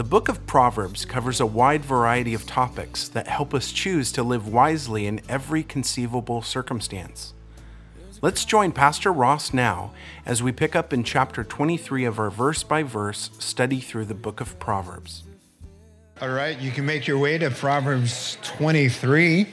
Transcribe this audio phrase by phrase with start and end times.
[0.00, 4.22] The book of Proverbs covers a wide variety of topics that help us choose to
[4.22, 7.34] live wisely in every conceivable circumstance.
[8.22, 9.92] Let's join Pastor Ross now
[10.24, 14.14] as we pick up in chapter 23 of our verse by verse study through the
[14.14, 15.24] book of Proverbs.
[16.22, 19.48] All right, you can make your way to Proverbs 23.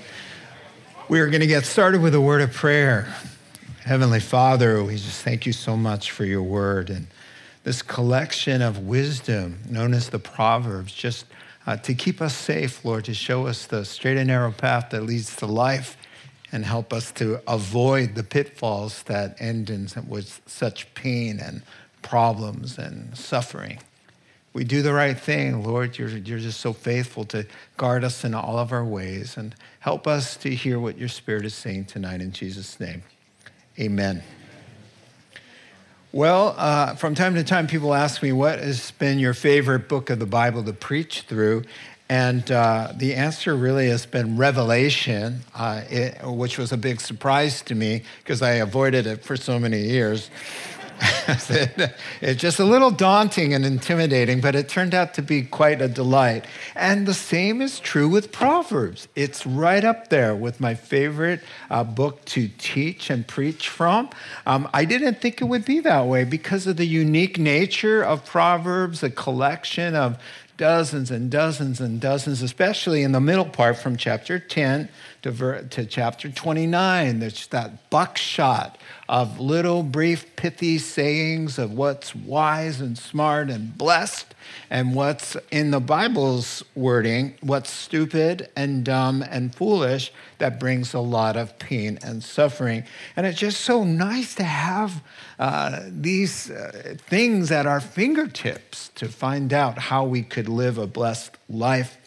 [1.10, 3.14] We are going to get started with a word of prayer.
[3.84, 7.08] Heavenly Father, we just thank you so much for your word and
[7.68, 11.26] this collection of wisdom known as the Proverbs, just
[11.66, 15.04] uh, to keep us safe, Lord, to show us the straight and narrow path that
[15.04, 15.98] leads to life
[16.54, 21.62] and help us to avoid the pitfalls that end in with such pain and
[22.02, 23.80] problems and suffering.
[24.54, 25.98] We do the right thing, Lord.
[25.98, 30.08] You're, you're just so faithful to guard us in all of our ways and help
[30.08, 33.04] us to hear what your Spirit is saying tonight in Jesus' name.
[33.78, 34.24] Amen.
[36.18, 40.10] Well, uh, from time to time, people ask me, what has been your favorite book
[40.10, 41.66] of the Bible to preach through?
[42.10, 47.62] And uh, the answer really has been Revelation, uh, it, which was a big surprise
[47.62, 50.32] to me because I avoided it for so many years.
[52.22, 55.88] it's just a little daunting and intimidating, but it turned out to be quite a
[55.88, 56.46] delight.
[56.76, 59.08] And the same is true with Proverbs.
[59.16, 64.10] It's right up there with my favorite uh, book to teach and preach from.
[64.46, 68.26] Um, I didn't think it would be that way because of the unique nature of
[68.26, 70.18] Proverbs, a collection of
[70.58, 74.90] dozens and dozens and dozens, especially in the middle part from chapter 10
[75.28, 77.20] to, ver- to chapter 29.
[77.20, 78.78] There's that buckshot
[79.10, 84.34] of little, brief, pithy sayings of what's wise and smart and blessed,
[84.70, 91.00] and what's in the Bible's wording, what's stupid and dumb and foolish, that brings a
[91.00, 92.86] lot of pain and suffering.
[93.18, 95.04] And it's just so nice to have
[95.40, 100.88] uh, these uh, things at our fingertips to find out how we could live a
[100.88, 101.98] blessed life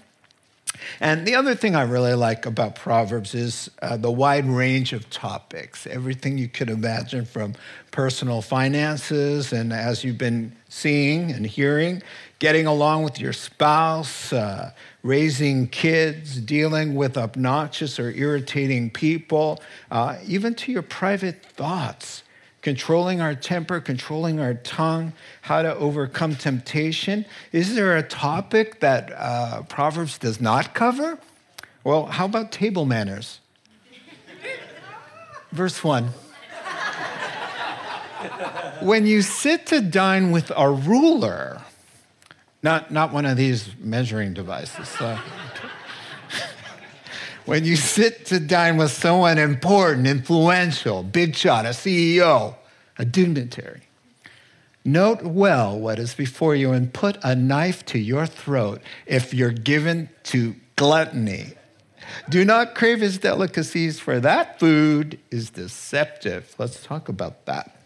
[1.01, 5.09] and the other thing I really like about Proverbs is uh, the wide range of
[5.11, 7.55] topics, everything you could imagine from
[7.91, 12.03] personal finances, and as you've been seeing and hearing,
[12.39, 20.17] getting along with your spouse, uh, raising kids, dealing with obnoxious or irritating people, uh,
[20.27, 22.23] even to your private thoughts
[22.63, 27.25] controlling our temper, controlling our tongue, how to overcome temptation.
[27.53, 31.19] Is there a topic that uh, Proverbs does not cover?
[31.83, 33.41] Well, how about table manners?
[35.53, 36.11] Verse 1.
[38.81, 41.62] when you sit to dine with a ruler,
[42.62, 44.95] not, not one of these measuring devices.
[45.01, 45.19] Uh,
[47.47, 52.55] when you sit to dine with someone important, influential, big shot, a CEO,
[52.99, 53.83] a dignitary,
[54.85, 59.51] note well what is before you and put a knife to your throat if you're
[59.51, 61.53] given to gluttony.
[62.29, 66.55] Do not crave his delicacies, for that food is deceptive.
[66.59, 67.77] Let's talk about that.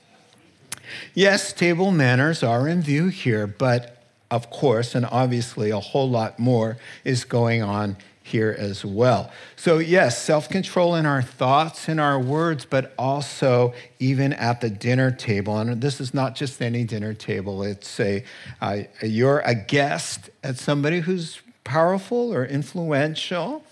[1.15, 6.39] Yes, table manners are in view here, but of course, and obviously, a whole lot
[6.39, 9.31] more is going on here as well.
[9.55, 14.71] So, yes, self control in our thoughts and our words, but also even at the
[14.71, 15.59] dinner table.
[15.59, 18.25] And this is not just any dinner table, it's a,
[18.63, 23.63] uh, you're a guest at somebody who's powerful or influential.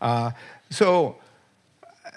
[0.00, 0.32] Uh,
[0.70, 1.19] so,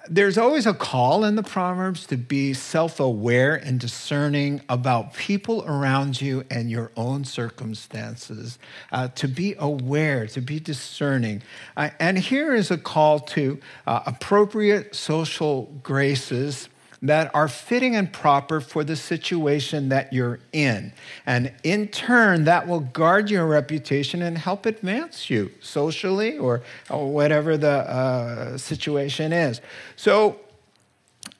[0.09, 5.63] there's always a call in the Proverbs to be self aware and discerning about people
[5.65, 8.59] around you and your own circumstances,
[8.91, 11.41] uh, to be aware, to be discerning.
[11.77, 16.67] Uh, and here is a call to uh, appropriate social graces
[17.03, 20.93] that are fitting and proper for the situation that you're in.
[21.25, 27.57] And in turn, that will guard your reputation and help advance you socially or, whatever
[27.57, 29.59] the uh, situation is.
[29.95, 30.39] So,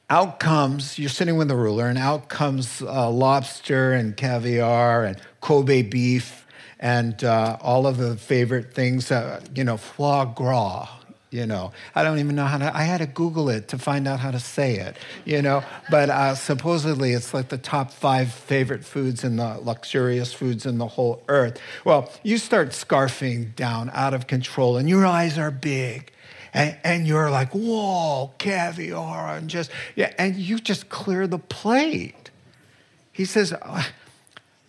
[0.10, 5.18] out comes, you're sitting with the ruler, and out comes uh, lobster and caviar and
[5.39, 6.45] Kobe beef
[6.80, 10.89] and uh, all of the favorite things, uh, you know, foie gras,
[11.33, 11.71] you know.
[11.95, 14.31] I don't even know how to, I had to Google it to find out how
[14.31, 14.95] to say it,
[15.25, 15.63] you know.
[15.89, 20.77] But uh, supposedly it's like the top five favorite foods in the luxurious foods in
[20.77, 21.59] the whole earth.
[21.83, 26.12] Well, you start scarfing down out of control and your eyes are big.
[26.53, 32.30] And, and you're like, whoa, caviar, and just, yeah, and you just clear the plate.
[33.12, 33.56] He says,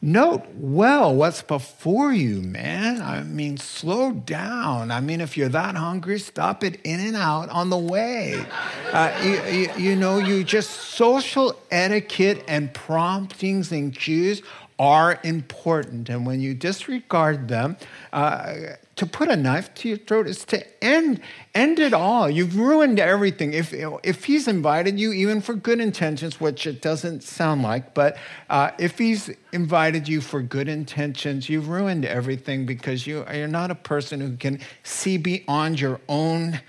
[0.04, 3.00] note well what's before you, man.
[3.00, 4.90] I mean, slow down.
[4.90, 8.44] I mean, if you're that hungry, stop it In-N-Out on the way.
[8.92, 14.42] Uh, you, you, you know, you just social etiquette and promptings and cues
[14.78, 16.10] are important.
[16.10, 17.78] And when you disregard them,
[18.12, 18.54] uh,
[18.96, 21.20] to put a knife to your throat is to end
[21.54, 22.30] end it all.
[22.30, 23.52] You've ruined everything.
[23.52, 28.16] If if he's invited you, even for good intentions, which it doesn't sound like, but
[28.48, 33.70] uh, if he's invited you for good intentions, you've ruined everything because you you're not
[33.70, 36.60] a person who can see beyond your own.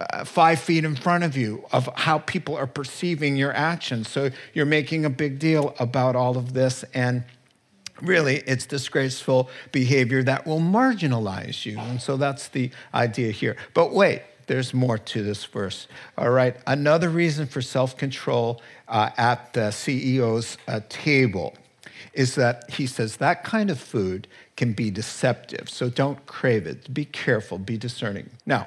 [0.00, 4.08] Uh, five feet in front of you of how people are perceiving your actions.
[4.08, 7.24] So you're making a big deal about all of this, and
[8.00, 11.78] really it's disgraceful behavior that will marginalize you.
[11.78, 13.56] And so that's the idea here.
[13.74, 15.86] But wait, there's more to this verse.
[16.16, 21.54] All right, another reason for self control uh, at the CEO's uh, table
[22.14, 25.68] is that he says that kind of food can be deceptive.
[25.68, 26.92] So don't crave it.
[26.92, 28.30] Be careful, be discerning.
[28.44, 28.66] Now,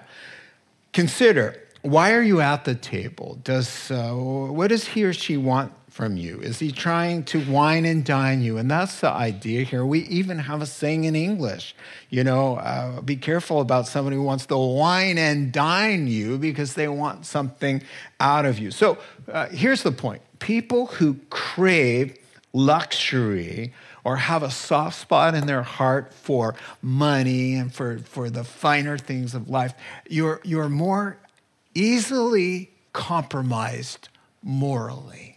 [0.93, 3.39] consider why are you at the table?
[3.43, 6.39] Does, uh, what does he or she want from you?
[6.41, 8.57] Is he trying to wine and dine you?
[8.57, 9.85] And that's the idea here.
[9.85, 11.75] We even have a saying in English,
[12.09, 16.73] you know, uh, be careful about somebody who wants to wine and dine you because
[16.73, 17.83] they want something
[18.19, 18.71] out of you.
[18.71, 18.97] So
[19.31, 22.17] uh, here's the point people who crave
[22.51, 23.71] luxury
[24.03, 28.97] or have a soft spot in their heart for money and for, for the finer
[28.97, 29.75] things of life,
[30.09, 31.19] you're, you're more
[31.75, 34.09] easily compromised
[34.41, 35.30] morally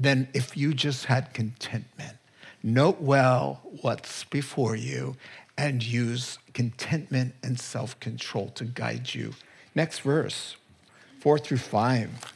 [0.00, 2.16] than if you just had contentment.
[2.62, 5.16] Note well what's before you
[5.58, 9.34] and use contentment and self control to guide you.
[9.74, 10.56] Next verse,
[11.20, 12.32] four through five.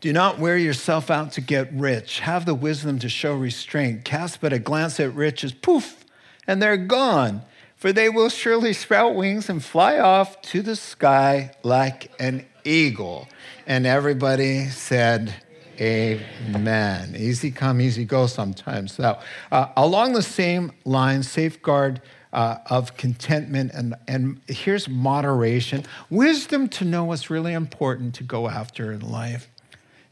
[0.00, 2.20] Do not wear yourself out to get rich.
[2.20, 4.04] Have the wisdom to show restraint.
[4.04, 6.04] Cast but a glance at riches, poof,
[6.46, 7.42] and they're gone.
[7.76, 13.28] For they will surely sprout wings and fly off to the sky like an eagle.
[13.66, 15.34] And everybody said,
[15.80, 17.14] Amen.
[17.16, 18.92] Easy come, easy go sometimes.
[18.92, 19.18] So,
[19.50, 22.00] uh, along the same line, safeguard
[22.32, 28.48] uh, of contentment, and, and here's moderation wisdom to know what's really important to go
[28.48, 29.48] after in life.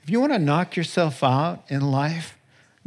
[0.02, 2.38] If you want to knock yourself out in life,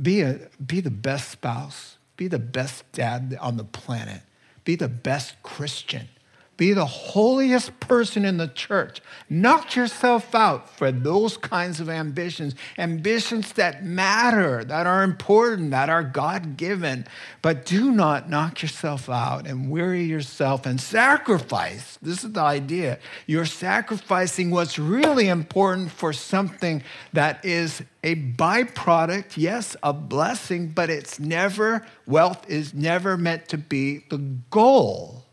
[0.01, 4.22] be, a, be the best spouse, be the best dad on the planet,
[4.63, 6.10] be the best Christian
[6.57, 9.01] be the holiest person in the church.
[9.29, 15.89] Knock yourself out for those kinds of ambitions, ambitions that matter, that are important, that
[15.89, 17.05] are God given.
[17.41, 21.97] But do not knock yourself out and weary yourself and sacrifice.
[22.01, 22.99] This is the idea.
[23.27, 30.89] You're sacrificing what's really important for something that is a byproduct, yes, a blessing, but
[30.89, 34.19] it's never, wealth is never meant to be the
[34.49, 35.25] goal.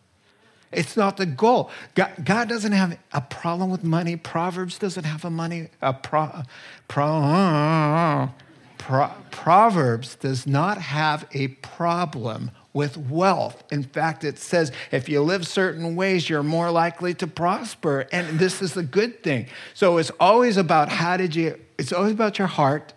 [0.73, 1.71] It's not the goal.
[1.95, 4.17] God, God, doesn't have a problem with money.
[4.17, 5.69] Proverbs doesn't have a money.
[5.81, 6.43] A pro,
[6.89, 8.31] pro,
[8.79, 13.63] pro, Proverbs does not have a problem with wealth.
[13.71, 18.07] In fact, it says if you live certain ways, you're more likely to prosper.
[18.11, 19.47] And this is a good thing.
[19.75, 22.95] So it's always about how did you, it's always about your heart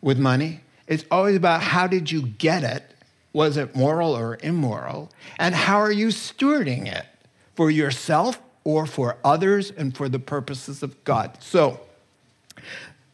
[0.00, 0.60] with money.
[0.86, 2.84] It's always about how did you get it
[3.32, 5.10] was it moral or immoral?
[5.38, 7.06] And how are you stewarding it
[7.54, 11.38] for yourself or for others and for the purposes of God?
[11.40, 11.80] So,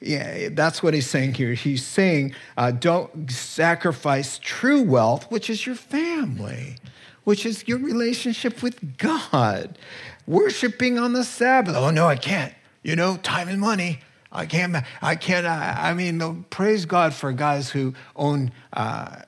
[0.00, 1.54] yeah, that's what he's saying here.
[1.54, 6.76] He's saying, uh, don't sacrifice true wealth, which is your family,
[7.24, 9.78] which is your relationship with God,
[10.26, 11.74] worshiping on the Sabbath.
[11.74, 12.54] Oh, no, I can't.
[12.82, 14.00] You know, time and money.
[14.30, 19.22] I can't, I can't, I, I mean, praise God for guys who own uh,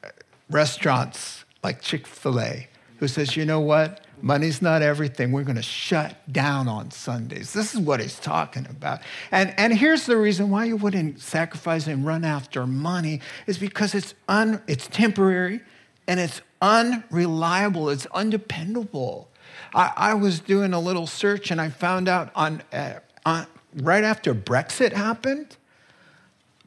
[0.51, 4.03] restaurants like Chick fil A who says, you know what?
[4.23, 5.31] Money's not everything.
[5.31, 7.53] We're going to shut down on Sundays.
[7.53, 9.01] This is what he's talking about.
[9.31, 13.95] And, and here's the reason why you wouldn't sacrifice and run after money is because
[13.95, 15.61] it's, un, it's temporary
[16.09, 19.29] and it's unreliable, it's undependable.
[19.75, 24.05] I, I was doing a little search and I found out on, uh, on right
[24.05, 25.57] after Brexit happened,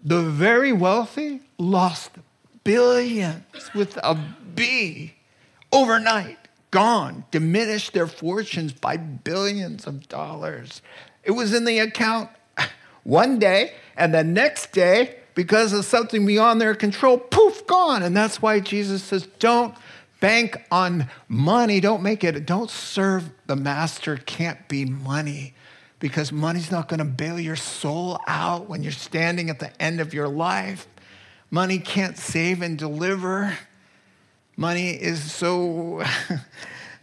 [0.04, 2.12] the very wealthy lost
[2.64, 4.16] billions with a
[4.56, 5.14] B
[5.72, 6.38] overnight.
[6.72, 10.84] gone, diminished their fortunes by billions of dollars.
[11.24, 12.30] It was in the account
[13.04, 18.04] one day, and the next day, because of something beyond their control, poof, gone.
[18.04, 19.74] And that's why Jesus says, don't
[20.20, 21.80] bank on money.
[21.80, 25.54] Don't make it, don't serve the master, can't be money
[26.00, 30.00] because money's not going to bail your soul out when you're standing at the end
[30.00, 30.88] of your life.
[31.52, 33.58] Money can't save and deliver.
[34.56, 36.04] Money is so.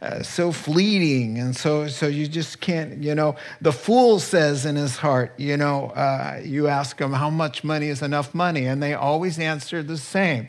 [0.03, 4.77] Uh, so fleeting and so so you just can't you know the fool says in
[4.77, 8.83] his heart you know uh, you ask him how much money is enough money and
[8.83, 10.47] they always answer the same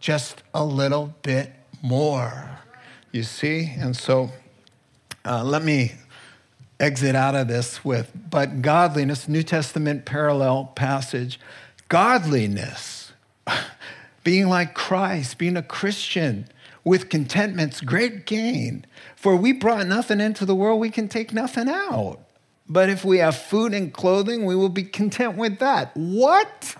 [0.00, 2.58] just a little bit more
[3.12, 4.28] you see and so
[5.24, 5.92] uh, let me
[6.80, 11.38] exit out of this with but godliness new testament parallel passage
[11.88, 13.07] godliness
[14.24, 16.48] being like christ being a christian
[16.88, 18.84] with contentment's great gain.
[19.14, 22.18] For we brought nothing into the world, we can take nothing out.
[22.68, 25.90] But if we have food and clothing, we will be content with that.
[25.94, 26.76] What?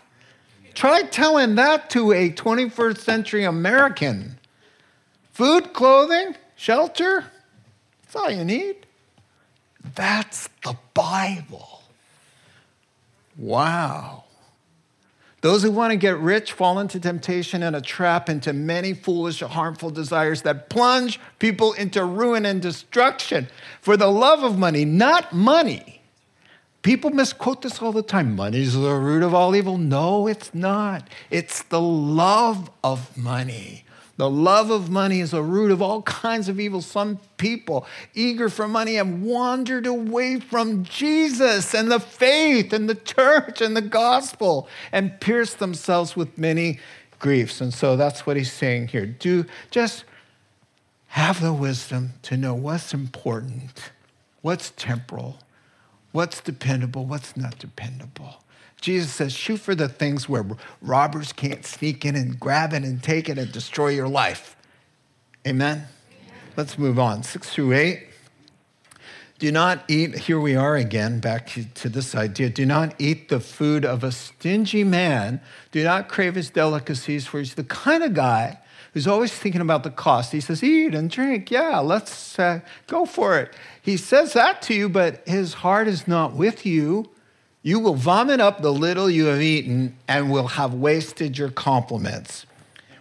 [0.75, 4.39] Try telling that to a 21st century American.
[5.33, 7.25] Food, clothing, shelter,
[8.03, 8.87] that's all you need.
[9.95, 11.83] That's the Bible.
[13.37, 14.25] Wow.
[15.41, 19.41] Those who want to get rich fall into temptation and a trap into many foolish,
[19.41, 23.49] harmful desires that plunge people into ruin and destruction
[23.81, 25.99] for the love of money, not money.
[26.83, 28.35] People misquote this all the time.
[28.35, 29.79] Money is the root of all evil.
[29.79, 31.09] No, it's not.
[31.31, 33.85] It's the love of money.
[34.19, 36.83] The love of money is a root of all kinds of evil.
[36.83, 42.97] Some people, eager for money, have wandered away from Jesus and the faith and the
[42.97, 46.81] church and the gospel and pierced themselves with many
[47.21, 47.61] griefs.
[47.61, 49.07] And so that's what he's saying here.
[49.07, 50.05] Do just
[51.09, 53.93] have the wisdom to know what's important,
[54.43, 55.39] what's temporal,
[56.11, 58.43] what's dependable, what's not dependable.
[58.81, 60.47] Jesus says, shoot for the things where
[60.81, 64.57] robbers can't sneak in and grab it and take it and destroy your life.
[65.47, 65.87] Amen?
[66.57, 67.23] Let's move on.
[67.23, 68.05] Six through eight.
[69.39, 72.51] Do not eat, here we are again, back to this idea.
[72.51, 75.41] Do not eat the food of a stingy man.
[75.71, 78.59] Do not crave his delicacies, for he's the kind of guy
[78.95, 80.33] who's always thinking about the cost.
[80.33, 81.53] He says, Eat and drink.
[81.53, 83.55] Yeah, let's uh, go for it.
[83.81, 87.09] He says that to you, but his heart is not with you.
[87.63, 92.47] You will vomit up the little you have eaten and will have wasted your compliments.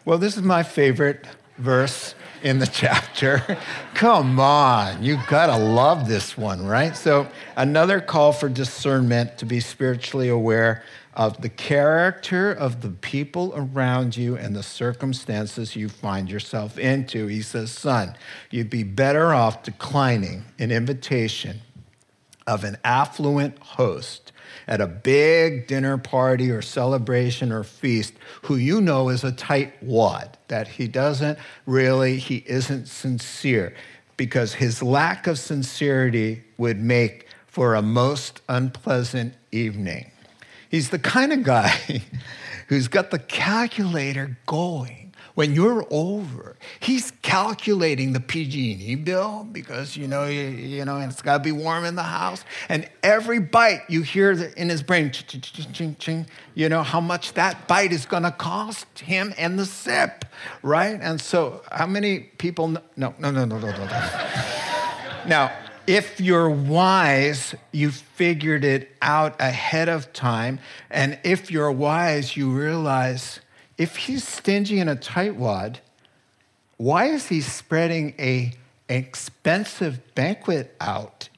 [0.04, 1.26] Well, this is my favorite
[1.58, 3.58] verse in the chapter.
[3.94, 6.96] Come on, you gotta love this one, right?
[6.96, 10.84] So, another call for discernment to be spiritually aware
[11.14, 17.26] of the character of the people around you and the circumstances you find yourself into.
[17.26, 18.16] He says, Son,
[18.52, 21.62] you'd be better off declining an invitation
[22.46, 24.32] of an affluent host
[24.67, 29.74] at a big dinner party or celebration or feast who you know is a tight
[29.81, 33.74] wad, that he doesn't really, he isn't sincere,
[34.17, 40.12] because his lack of sincerity would make for a most unpleasant evening.
[40.69, 41.69] He's the kind of guy
[42.67, 45.07] who's got the calculator going
[45.38, 51.22] when you're over, he's calculating the PG&E bill because you know you, you know it's
[51.22, 52.44] got to be warm in the house.
[52.70, 56.25] And every bite you hear in his brain, ching, ching,
[56.56, 60.25] you know how much that bite is going to cost him and the sip,
[60.63, 60.98] right?
[61.00, 62.70] And so, how many people?
[62.70, 63.70] No, no, no, no, no, no.
[63.70, 63.86] no.
[65.27, 65.51] now,
[65.86, 70.58] if you're wise, you figured it out ahead of time.
[70.89, 73.39] And if you're wise, you realize
[73.77, 75.77] if he's stingy and a tightwad,
[76.77, 78.53] why is he spreading a
[78.89, 81.29] expensive banquet out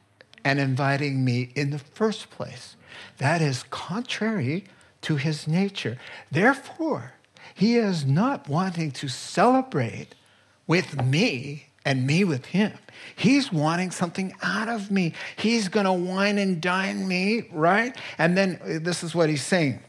[0.43, 2.75] and inviting me in the first place?
[3.17, 4.65] That is contrary
[5.01, 5.98] to his nature.
[6.31, 7.13] Therefore,
[7.53, 10.15] he is not wanting to celebrate
[10.67, 12.74] with me and me with him.
[13.15, 15.13] He's wanting something out of me.
[15.38, 17.96] He's going to wine and dine me, right?
[18.17, 19.79] And then uh, this is what he's saying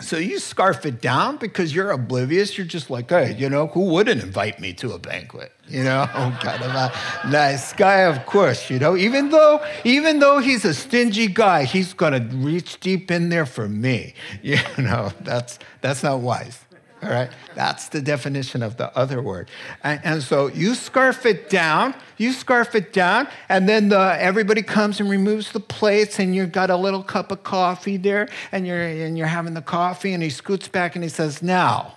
[0.00, 2.56] so you scarf it down because you're oblivious.
[2.56, 5.52] You're just like, hey, you know, who wouldn't invite me to a banquet?
[5.70, 6.04] You know,
[6.40, 6.92] kind of a
[7.30, 8.70] nice guy, of course.
[8.70, 13.28] You know, even though even though he's a stingy guy, he's gonna reach deep in
[13.28, 14.14] there for me.
[14.42, 16.58] You know, that's that's not wise.
[17.02, 17.30] All right?
[17.54, 19.50] That's the definition of the other word.
[19.82, 24.60] And, and, so you scarf it down, you scarf it down, and then the, everybody
[24.60, 28.66] comes and removes the plates, and you've got a little cup of coffee there, and
[28.66, 31.94] you're, and you're having the coffee, and he scoots back and he says, Now,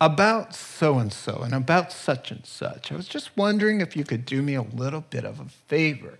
[0.00, 2.92] about so and so and about such and such.
[2.92, 6.18] I was just wondering if you could do me a little bit of a favor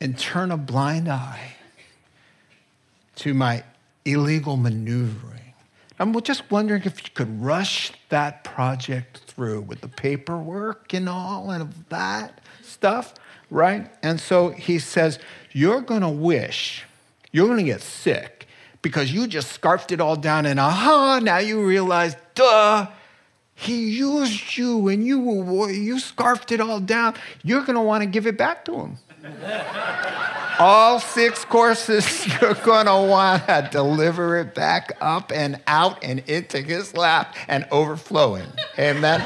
[0.00, 1.56] and turn a blind eye
[3.16, 3.64] to my
[4.04, 5.47] illegal maneuvering.
[5.98, 11.50] I'm just wondering if you could rush that project through with the paperwork and all
[11.50, 13.14] of that stuff,
[13.50, 13.90] right?
[14.02, 15.18] And so he says,
[15.52, 16.84] You're going to wish,
[17.32, 18.46] you're going to get sick
[18.80, 22.86] because you just scarfed it all down and aha, now you realize, duh,
[23.54, 27.14] he used you and you, were, you scarfed it all down.
[27.42, 28.98] You're going to want to give it back to him.
[30.58, 32.54] All six courses, you're
[33.08, 38.48] want to deliver it back up and out and into his lap and overflowing.
[38.78, 39.24] Amen.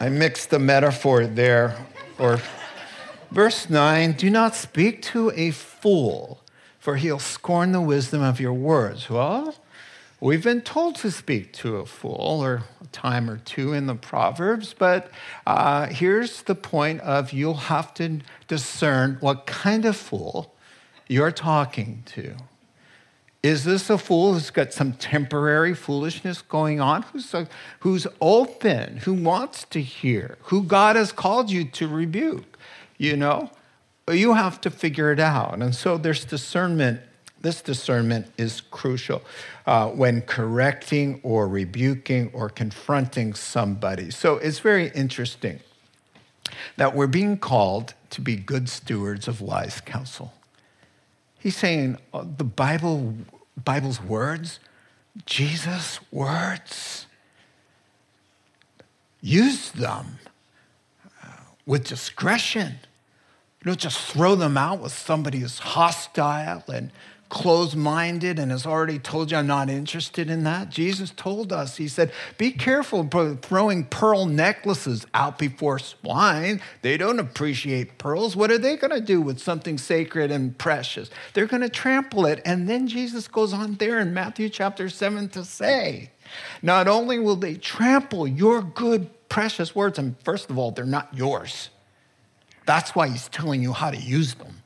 [0.00, 1.76] I mixed the metaphor there.
[2.18, 2.40] Or
[3.30, 6.40] verse 9 do not speak to a fool,
[6.78, 9.10] for he'll scorn the wisdom of your words.
[9.10, 9.54] Well,
[10.20, 13.94] We've been told to speak to a fool or a time or two in the
[13.94, 15.12] Proverbs, but
[15.46, 20.56] uh, here's the point of you'll have to discern what kind of fool
[21.06, 22.34] you're talking to.
[23.44, 27.46] Is this a fool who's got some temporary foolishness going on, who's, a,
[27.80, 32.58] who's open, who wants to hear, who God has called you to rebuke?
[32.96, 33.52] You know,
[34.10, 35.62] you have to figure it out.
[35.62, 37.02] And so there's discernment
[37.40, 39.22] this discernment is crucial
[39.66, 44.10] uh, when correcting or rebuking or confronting somebody.
[44.10, 45.60] So it's very interesting
[46.76, 50.32] that we're being called to be good stewards of wise counsel.
[51.38, 53.14] He's saying uh, the Bible,
[53.62, 54.58] Bible's words,
[55.26, 57.06] Jesus' words,
[59.20, 60.18] use them
[61.22, 61.28] uh,
[61.66, 62.76] with discretion.
[63.64, 66.90] Don't just throw them out with somebody who's hostile and
[67.28, 70.70] closed minded and has already told you I'm not interested in that.
[70.70, 73.06] Jesus told us, He said, Be careful
[73.42, 76.60] throwing pearl necklaces out before swine.
[76.82, 78.34] They don't appreciate pearls.
[78.34, 81.10] What are they going to do with something sacred and precious?
[81.34, 82.40] They're going to trample it.
[82.44, 86.10] And then Jesus goes on there in Matthew chapter 7 to say,
[86.62, 91.12] Not only will they trample your good, precious words, and first of all, they're not
[91.12, 91.68] yours.
[92.64, 94.62] That's why He's telling you how to use them,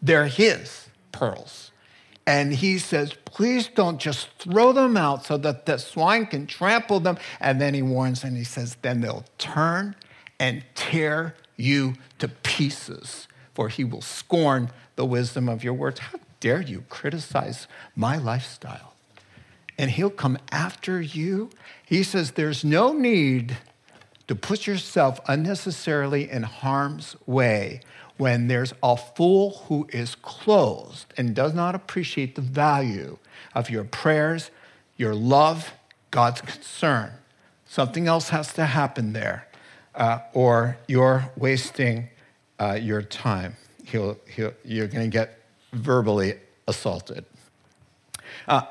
[0.00, 1.72] they're His pearls.
[2.26, 7.00] And he says, please don't just throw them out so that the swine can trample
[7.00, 7.18] them.
[7.38, 9.94] And then he warns and he says, then they'll turn
[10.40, 16.00] and tear you to pieces, for he will scorn the wisdom of your words.
[16.00, 18.94] How dare you criticize my lifestyle?
[19.78, 21.50] And he'll come after you.
[21.84, 23.58] He says, there's no need
[24.28, 27.80] to put yourself unnecessarily in harm's way
[28.16, 33.18] when there's a fool who is closed and does not appreciate the value
[33.54, 34.50] of your prayers,
[34.96, 35.72] your love,
[36.10, 37.10] God's concern.
[37.66, 39.48] Something else has to happen there,
[39.94, 42.08] uh, or you're wasting
[42.60, 43.56] uh, your time.
[43.84, 45.40] He'll, he'll, you're going to get
[45.72, 46.34] verbally
[46.68, 47.24] assaulted.
[48.46, 48.62] Uh,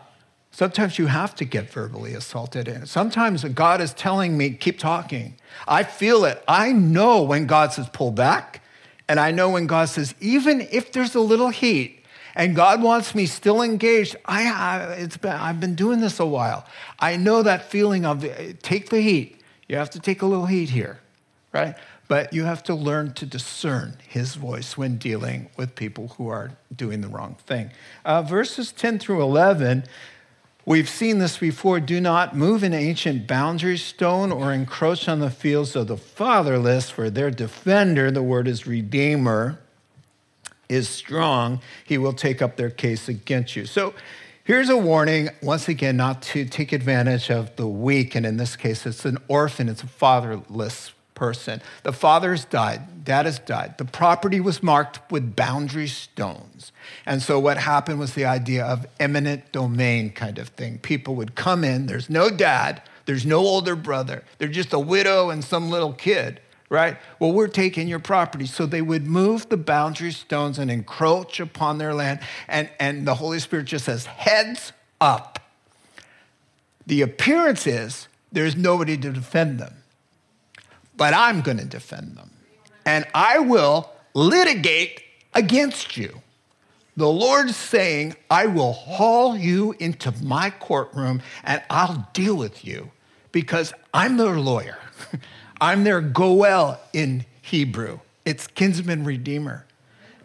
[0.51, 2.67] sometimes you have to get verbally assaulted.
[2.67, 5.35] And sometimes God is telling me, keep talking.
[5.67, 6.41] I feel it.
[6.47, 8.62] I know when God says, pull back.
[9.07, 12.03] And I know when God says, even if there's a little heat
[12.35, 16.25] and God wants me still engaged, I, I, it's been, I've been doing this a
[16.25, 16.65] while.
[16.99, 18.25] I know that feeling of
[18.61, 19.41] take the heat.
[19.67, 20.99] You have to take a little heat here,
[21.51, 21.75] right?
[22.07, 26.51] But you have to learn to discern his voice when dealing with people who are
[26.75, 27.71] doing the wrong thing.
[28.03, 29.85] Uh, verses 10 through 11
[30.65, 31.81] We've seen this before.
[31.81, 36.89] Do not move an ancient boundary stone or encroach on the fields of the fatherless,
[36.89, 39.59] for their defender, the word is redeemer,
[40.69, 41.59] is strong.
[41.83, 43.65] He will take up their case against you.
[43.65, 43.93] So
[44.45, 48.15] here's a warning, once again, not to take advantage of the weak.
[48.15, 51.61] And in this case, it's an orphan, it's a fatherless person.
[51.83, 53.77] The father has died, dad has died.
[53.77, 56.72] The property was marked with boundary stones.
[57.05, 60.79] And so what happened was the idea of eminent domain kind of thing.
[60.79, 65.29] People would come in, there's no dad, there's no older brother, they're just a widow
[65.29, 66.97] and some little kid, right?
[67.19, 68.45] Well, we're taking your property.
[68.45, 72.19] So they would move the boundary stones and encroach upon their land.
[72.47, 75.39] And, and the Holy Spirit just says, heads up.
[76.85, 79.83] The appearance is there's nobody to defend them
[80.95, 82.31] but I'm going to defend them.
[82.85, 85.01] And I will litigate
[85.33, 86.21] against you.
[86.95, 92.91] The Lord's saying, I will haul you into my courtroom and I'll deal with you
[93.31, 94.77] because I'm their lawyer.
[95.61, 97.99] I'm their goel in Hebrew.
[98.25, 99.65] It's kinsman redeemer.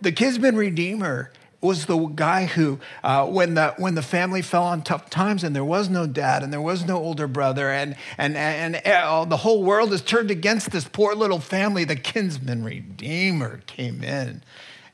[0.01, 4.83] The kinsman redeemer was the guy who, uh, when, the, when the family fell on
[4.83, 8.37] tough times and there was no dad and there was no older brother and, and,
[8.37, 13.61] and, and the whole world is turned against this poor little family, the kinsman redeemer
[13.67, 14.43] came in.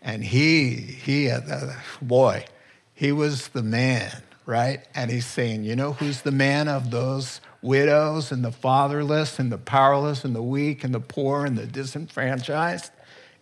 [0.05, 2.45] And he, he, uh, boy,
[2.93, 4.87] he was the man, right?
[4.95, 9.51] And he's saying, you know who's the man of those widows and the fatherless and
[9.51, 12.93] the powerless and the weak and the poor and the disenfranchised?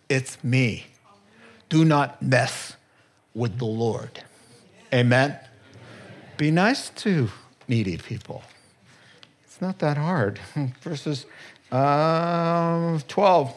[0.07, 0.87] It's me.
[1.67, 2.77] Do not mess
[3.33, 4.23] with the Lord.
[4.93, 5.37] Amen?
[6.37, 7.29] Be nice to
[7.67, 8.41] needy people.
[9.43, 10.39] It's not that hard.
[10.81, 11.25] Verses
[11.73, 13.53] um, 12.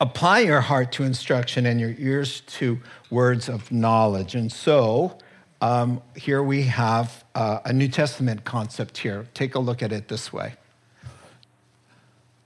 [0.00, 2.80] Apply your heart to instruction and your ears to
[3.10, 4.34] words of knowledge.
[4.34, 5.18] And so,
[5.60, 9.26] um, here we have uh, a New Testament concept here.
[9.34, 10.54] Take a look at it this way.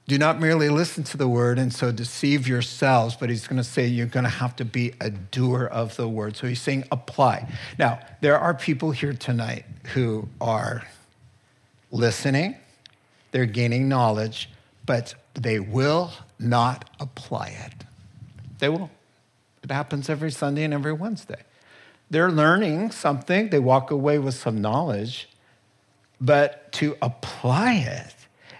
[0.07, 3.65] Do not merely listen to the word and so deceive yourselves, but he's going to
[3.65, 6.37] say you're going to have to be a doer of the word.
[6.37, 7.53] So he's saying apply.
[7.79, 10.87] Now, there are people here tonight who are
[11.91, 12.57] listening,
[13.33, 14.49] they're gaining knowledge,
[14.88, 17.85] but they will not apply it.
[18.59, 18.90] They will.
[19.62, 21.42] It happens every Sunday and every Wednesday.
[22.09, 25.29] They're learning something, they walk away with some knowledge,
[26.22, 28.14] but to apply it,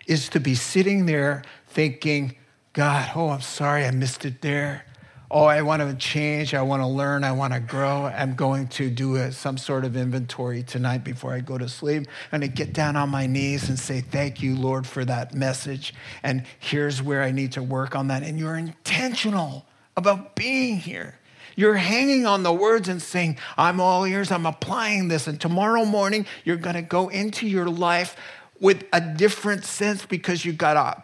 [0.06, 2.36] is to be sitting there thinking,
[2.74, 4.84] God, oh, I'm sorry I missed it there.
[5.30, 6.54] Oh, I want to change.
[6.54, 7.22] I want to learn.
[7.22, 8.06] I want to grow.
[8.06, 12.08] I'm going to do a, some sort of inventory tonight before I go to sleep.
[12.32, 15.34] I'm going to get down on my knees and say, Thank you, Lord, for that
[15.34, 15.92] message.
[16.22, 18.22] And here's where I need to work on that.
[18.22, 19.66] And you're intentional
[19.98, 21.18] about being here.
[21.56, 24.30] You're hanging on the words and saying, I'm all ears.
[24.30, 25.26] I'm applying this.
[25.26, 28.16] And tomorrow morning, you're going to go into your life
[28.60, 31.02] with a different sense because you got a,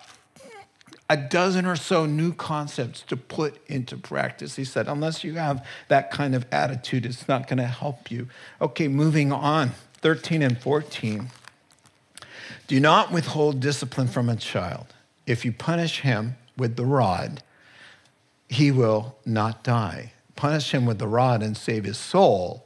[1.09, 4.57] a dozen or so new concepts to put into practice.
[4.57, 8.29] He said, unless you have that kind of attitude, it's not going to help you.
[8.61, 9.73] Okay, moving on.
[10.01, 11.31] 13 and 14.
[12.67, 14.87] Do not withhold discipline from a child.
[15.27, 17.43] If you punish him with the rod,
[18.49, 20.12] he will not die.
[20.37, 22.63] Punish him with the rod and save his soul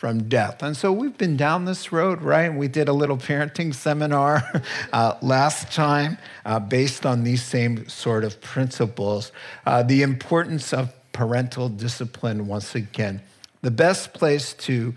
[0.00, 0.62] from death.
[0.62, 2.48] And so we've been down this road, right?
[2.48, 4.42] We did a little parenting seminar
[4.94, 9.30] uh, last time uh, based on these same sort of principles.
[9.66, 13.20] Uh, the importance of parental discipline, once again.
[13.60, 14.94] The best place to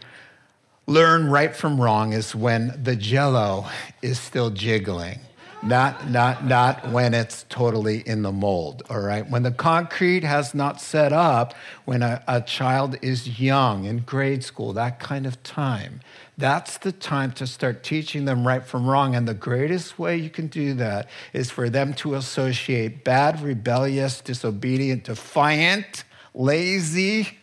[0.88, 3.66] learn right from wrong is when the jello
[4.02, 5.20] is still jiggling
[5.66, 9.30] not, not, not when it's totally in the mold, all right?
[9.30, 11.54] When the concrete has not set up,
[11.86, 16.02] when a, a child is young in grade school, that kind of time,
[16.38, 19.16] that's the time to start teaching them right from wrong.
[19.16, 24.20] And the greatest way you can do that is for them to associate bad, rebellious,
[24.20, 27.38] disobedient, defiant, lazy,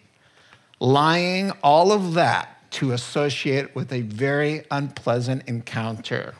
[0.78, 6.34] lying, all of that to associate with a very unpleasant encounter.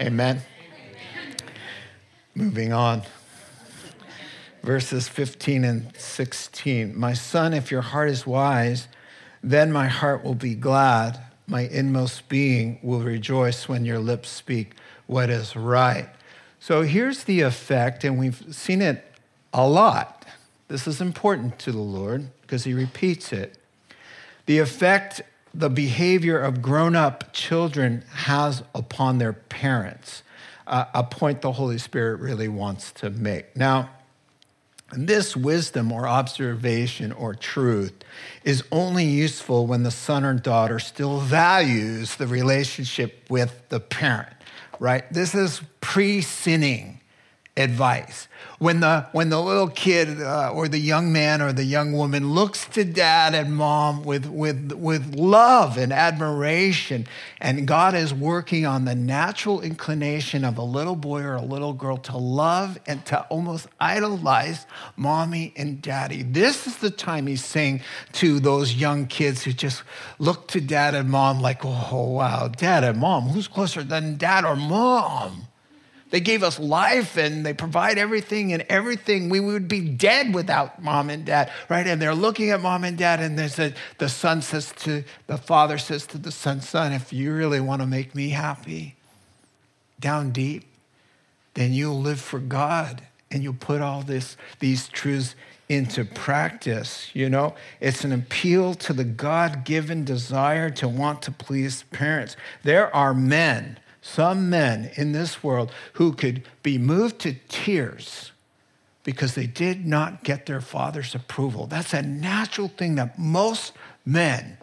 [0.00, 0.42] Amen.
[2.34, 3.02] Moving on.
[4.62, 6.98] Verses 15 and 16.
[6.98, 8.88] My son, if your heart is wise,
[9.42, 11.20] then my heart will be glad.
[11.46, 14.74] My inmost being will rejoice when your lips speak
[15.06, 16.08] what is right.
[16.58, 19.04] So here's the effect, and we've seen it
[19.52, 20.24] a lot.
[20.68, 23.58] This is important to the Lord because he repeats it.
[24.46, 25.22] The effect
[25.54, 30.22] the behavior of grown up children has upon their parents
[30.66, 33.56] uh, a point the Holy Spirit really wants to make.
[33.56, 33.90] Now,
[34.92, 37.92] this wisdom or observation or truth
[38.44, 44.34] is only useful when the son or daughter still values the relationship with the parent,
[44.78, 45.10] right?
[45.12, 47.00] This is pre sinning
[47.56, 51.92] advice when the, when the little kid uh, or the young man or the young
[51.92, 57.06] woman looks to dad and mom with, with, with love and admiration,
[57.40, 61.72] and God is working on the natural inclination of a little boy or a little
[61.72, 64.64] girl to love and to almost idolize
[64.96, 66.22] mommy and daddy.
[66.22, 69.82] This is the time he's saying to those young kids who just
[70.18, 74.44] look to dad and mom like, oh, wow, dad and mom, who's closer than dad
[74.44, 75.48] or mom?
[76.12, 79.30] They gave us life and they provide everything and everything.
[79.30, 81.86] We would be dead without mom and dad, right?
[81.86, 85.38] And they're looking at mom and dad, and there's a, the son says to the
[85.38, 88.94] father says to the son, son, if you really want to make me happy
[90.00, 90.64] down deep,
[91.54, 95.34] then you'll live for God and you'll put all this, these truths
[95.70, 97.08] into practice.
[97.14, 102.36] You know, it's an appeal to the God given desire to want to please parents.
[102.64, 108.32] There are men some men in this world who could be moved to tears
[109.04, 111.66] because they did not get their father's approval.
[111.66, 113.72] That's a natural thing that most
[114.04, 114.58] men,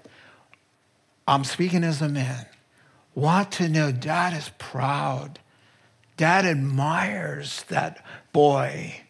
[1.28, 2.46] I'm speaking as a man,
[3.16, 5.40] want to know dad is proud.
[6.18, 9.02] Dad admires that boy.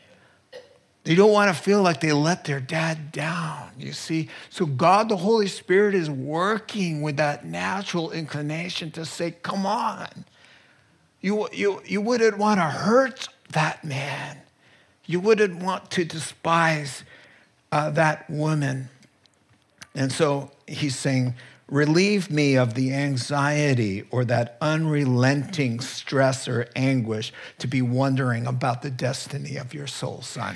[1.03, 4.29] They don't want to feel like they let their dad down, you see?
[4.49, 10.07] So, God, the Holy Spirit, is working with that natural inclination to say, Come on.
[11.21, 14.37] You, you, you wouldn't want to hurt that man.
[15.05, 17.03] You wouldn't want to despise
[17.71, 18.89] uh, that woman.
[19.95, 21.33] And so he's saying,
[21.69, 28.81] Relieve me of the anxiety or that unrelenting stress or anguish to be wondering about
[28.81, 30.55] the destiny of your soul, son.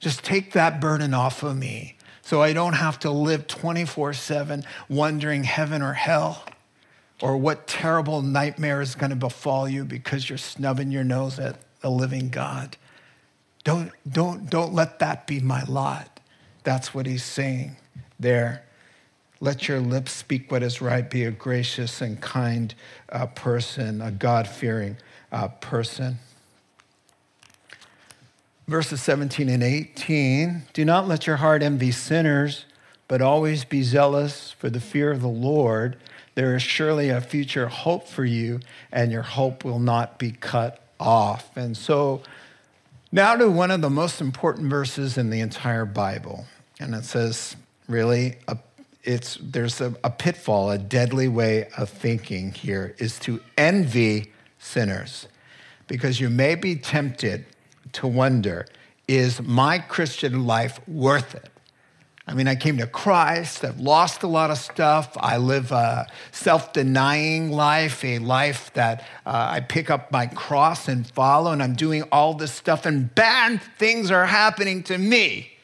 [0.00, 4.64] Just take that burden off of me so I don't have to live 24 7
[4.88, 6.44] wondering heaven or hell
[7.22, 11.56] or what terrible nightmare is going to befall you because you're snubbing your nose at
[11.82, 12.76] a living God.
[13.64, 16.20] Don't, don't, don't let that be my lot.
[16.64, 17.76] That's what he's saying
[18.20, 18.64] there.
[19.40, 21.08] Let your lips speak what is right.
[21.08, 22.74] Be a gracious and kind
[23.10, 24.96] uh, person, a God fearing
[25.32, 26.18] uh, person.
[28.68, 32.66] Verses 17 and 18 Do not let your heart envy sinners,
[33.08, 35.96] but always be zealous for the fear of the Lord.
[36.34, 38.60] There is surely a future hope for you,
[38.92, 41.56] and your hope will not be cut off.
[41.56, 42.20] And so,
[43.10, 46.44] now to one of the most important verses in the entire Bible.
[46.78, 47.56] And it says,
[47.88, 48.58] really, a
[49.02, 55.26] it's, there's a, a pitfall, a deadly way of thinking here is to envy sinners.
[55.86, 57.46] Because you may be tempted
[57.94, 58.66] to wonder
[59.06, 61.48] is my Christian life worth it?
[62.26, 63.64] I mean, I came to Christ.
[63.64, 65.16] I've lost a lot of stuff.
[65.18, 70.88] I live a self denying life, a life that uh, I pick up my cross
[70.88, 75.57] and follow, and I'm doing all this stuff, and bad things are happening to me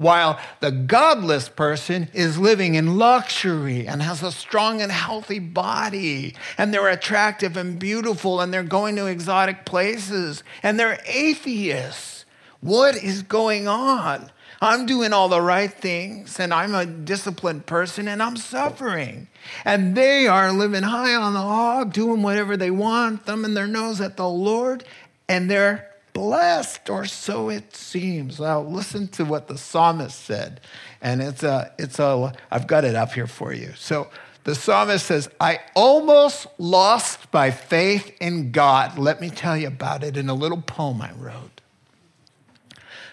[0.00, 6.34] while the godless person is living in luxury and has a strong and healthy body,
[6.56, 12.24] and they're attractive and beautiful, and they're going to exotic places, and they're atheists.
[12.62, 14.32] What is going on?
[14.62, 19.28] I'm doing all the right things, and I'm a disciplined person, and I'm suffering.
[19.66, 24.00] And they are living high on the hog, doing whatever they want, thumbing their nose
[24.00, 24.82] at the Lord,
[25.28, 28.40] and they're blessed, or so it seems.
[28.40, 30.60] Now, listen to what the psalmist said.
[31.00, 33.72] And it's a, it's a, I've got it up here for you.
[33.76, 34.08] So
[34.44, 38.98] the psalmist says, I almost lost my faith in God.
[38.98, 41.60] Let me tell you about it in a little poem I wrote.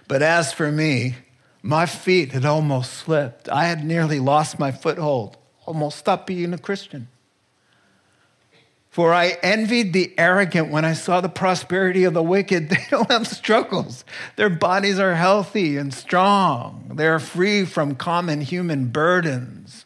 [0.08, 1.16] But as for me,
[1.62, 3.50] my feet had almost slipped.
[3.50, 7.10] I had nearly lost my foothold, almost stopped being a Christian.
[8.98, 12.70] For I envied the arrogant when I saw the prosperity of the wicked.
[12.72, 14.04] They don't have struggles.
[14.38, 16.94] Their bodies are healthy and strong.
[16.96, 19.86] They're free from common human burdens.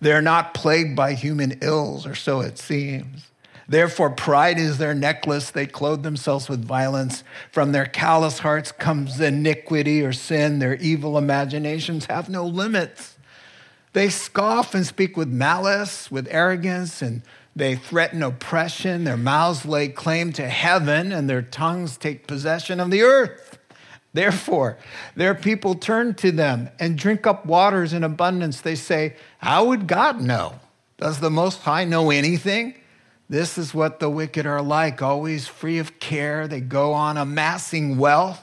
[0.00, 3.32] They're not plagued by human ills, or so it seems.
[3.66, 5.50] Therefore, pride is their necklace.
[5.50, 7.24] They clothe themselves with violence.
[7.50, 10.60] From their callous hearts comes iniquity or sin.
[10.60, 13.18] Their evil imaginations have no limits.
[13.92, 17.22] They scoff and speak with malice, with arrogance, and
[17.54, 22.90] they threaten oppression, their mouths lay claim to heaven, and their tongues take possession of
[22.90, 23.58] the earth.
[24.14, 24.78] Therefore,
[25.14, 28.60] their people turn to them and drink up waters in abundance.
[28.60, 30.60] They say, How would God know?
[30.98, 32.74] Does the Most High know anything?
[33.28, 36.46] This is what the wicked are like, always free of care.
[36.46, 38.42] They go on amassing wealth.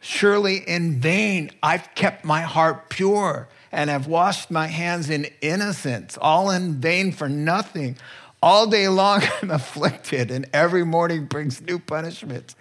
[0.00, 6.18] Surely in vain I've kept my heart pure and have washed my hands in innocence,
[6.20, 7.96] all in vain for nothing.
[8.42, 12.54] All day long I'm afflicted, and every morning brings new punishments.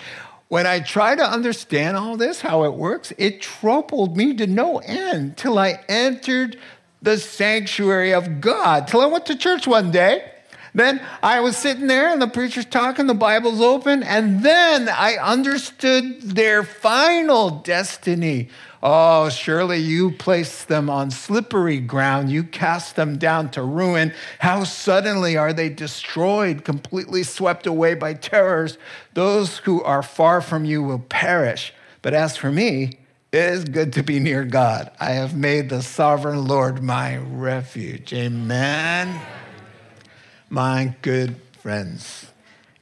[0.47, 4.77] When I try to understand all this, how it works, it troubled me to no
[4.77, 6.57] end till I entered
[7.01, 10.31] the sanctuary of God, till I went to church one day.
[10.75, 15.15] Then I was sitting there and the preacher's talking, the Bible's open, and then I
[15.15, 18.49] understood their final destiny
[18.87, 22.29] Oh, surely you place them on slippery ground.
[22.31, 24.13] You cast them down to ruin.
[24.37, 28.77] How suddenly are they destroyed, completely swept away by terrors?
[29.15, 31.73] Those who are far from you will perish.
[32.03, 32.99] But as for me,
[33.31, 34.91] it is good to be near God.
[34.99, 38.13] I have made the sovereign Lord my refuge.
[38.13, 39.19] Amen.
[40.47, 42.27] My good friends,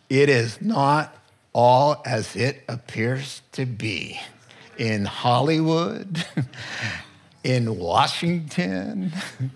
[0.09, 1.15] it is not
[1.53, 4.19] all as it appears to be
[4.77, 6.25] in Hollywood,
[7.43, 9.11] in Washington,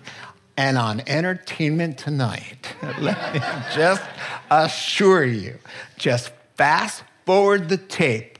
[0.57, 2.75] and on Entertainment Tonight.
[2.99, 3.39] Let me
[3.75, 4.03] just
[4.49, 5.59] assure you,
[5.97, 8.37] just fast forward the tape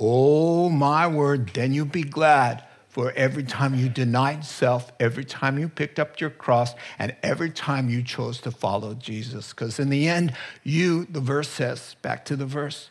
[0.00, 5.58] Oh, my word, then you'll be glad for every time you denied self, every time
[5.58, 9.50] you picked up your cross, and every time you chose to follow Jesus.
[9.50, 12.90] Because in the end, you, the verse says, back to the verse,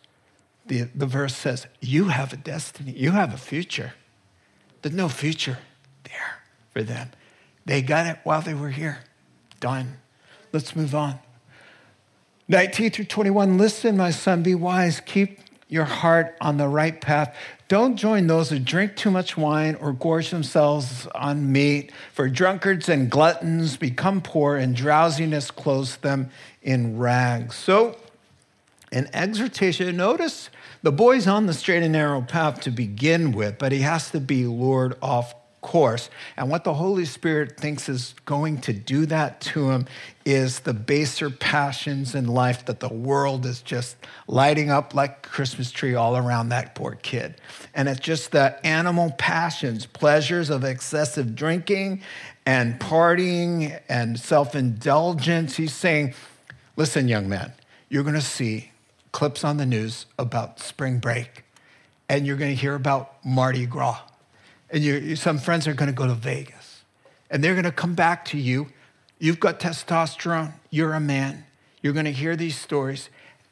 [0.65, 3.93] the, the verse says, you have a destiny, you have a future.
[4.81, 5.59] There's no future
[6.03, 7.11] there for them.
[7.65, 8.99] They got it while they were here.
[9.59, 9.97] Done.
[10.51, 11.19] Let's move on.
[12.47, 15.01] 19 through 21 Listen, my son, be wise.
[15.05, 17.35] Keep your heart on the right path.
[17.67, 22.89] Don't join those who drink too much wine or gorge themselves on meat, for drunkards
[22.89, 26.29] and gluttons become poor, and drowsiness clothes them
[26.61, 27.55] in rags.
[27.55, 27.97] So,
[28.91, 30.51] an exhortation, notice
[30.83, 34.19] the boy's on the straight and narrow path to begin with, but he has to
[34.19, 36.09] be lured off course.
[36.37, 39.87] And what the Holy Spirit thinks is going to do that to him
[40.25, 43.95] is the baser passions in life that the world is just
[44.27, 47.35] lighting up like a Christmas tree all around that poor kid.
[47.73, 52.01] And it's just the animal passions, pleasures of excessive drinking
[52.45, 55.55] and partying and self indulgence.
[55.55, 56.13] He's saying,
[56.75, 57.53] listen, young man,
[57.89, 58.72] you're going to see
[59.13, 61.45] clips on the news about spring break,
[62.09, 64.01] and you're going to hear about Mardi Gras
[64.73, 66.83] and some friends are going to go to Vegas
[67.29, 68.67] and they're going to come back to you.
[69.19, 71.45] You've got testosterone, you're a man,
[71.81, 73.09] you're going to hear these stories,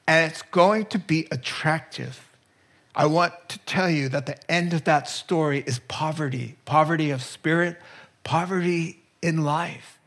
[0.08, 2.28] and it's going to be attractive.
[2.96, 7.22] I want to tell you that the end of that story is poverty poverty of
[7.22, 7.78] spirit,
[8.24, 10.00] poverty in life.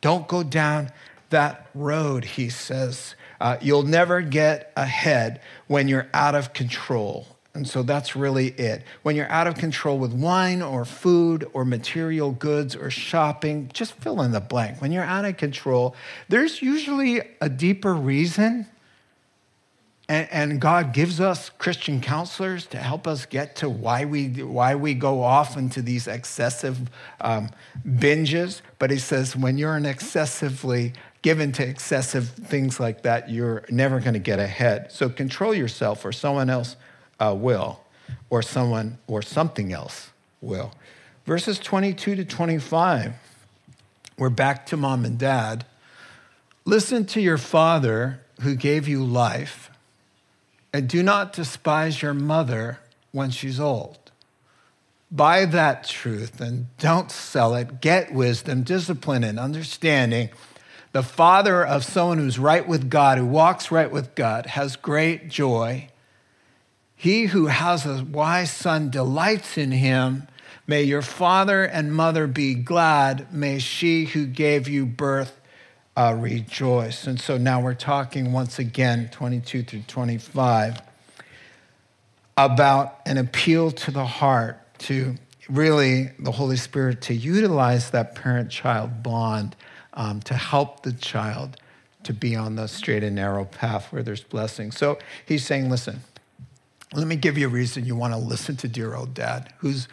[0.00, 0.90] Don't go down
[1.30, 3.14] that road, he says.
[3.40, 7.26] Uh, you'll never get ahead when you're out of control.
[7.56, 8.82] And so that's really it.
[9.02, 13.94] When you're out of control with wine or food or material goods or shopping, just
[13.94, 14.82] fill in the blank.
[14.82, 15.96] When you're out of control,
[16.28, 18.66] there's usually a deeper reason.
[20.06, 24.74] And, and God gives us Christian counselors to help us get to why we, why
[24.74, 26.78] we go off into these excessive
[27.22, 27.48] um,
[27.86, 28.60] binges.
[28.78, 30.92] But He says, when you're an excessively
[31.26, 34.92] given to excessive things like that, you're never going to get ahead.
[34.92, 36.76] So control yourself or someone else
[37.18, 37.80] uh, will,
[38.30, 40.10] or someone or something else
[40.40, 40.72] will.
[41.24, 43.14] Verses 22 to 25,
[44.16, 45.66] we're back to mom and dad.
[46.64, 49.68] Listen to your father who gave you life,
[50.72, 52.78] and do not despise your mother
[53.10, 54.12] when she's old.
[55.10, 57.80] Buy that truth and don't sell it.
[57.80, 60.28] Get wisdom, discipline, and understanding.
[60.96, 65.28] The father of someone who's right with God, who walks right with God, has great
[65.28, 65.90] joy
[66.96, 70.26] he who has a wise son delights in him.
[70.66, 73.32] May your father and mother be glad.
[73.32, 75.38] May she who gave you birth
[75.94, 77.06] uh, rejoice.
[77.06, 80.80] And so now we're talking once again, 22 through 25,
[82.38, 85.14] about an appeal to the heart, to
[85.48, 89.54] really the Holy Spirit to utilize that parent child bond
[89.96, 91.56] um, to help the child
[92.04, 94.70] to be on the straight and narrow path where there's blessing.
[94.70, 96.00] So he's saying, listen,
[96.94, 99.88] let me give you a reason you want to listen to dear old dad, who's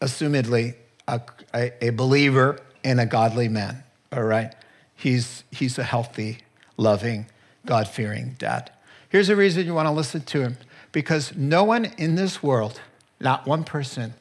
[0.00, 0.74] assumedly
[1.08, 1.20] a,
[1.52, 4.54] a, a believer and a godly man, all right?
[4.94, 6.38] He's, he's a healthy,
[6.76, 7.26] loving,
[7.64, 8.70] God fearing dad.
[9.08, 10.58] Here's a reason you want to listen to him
[10.92, 12.80] because no one in this world,
[13.18, 14.14] not one person,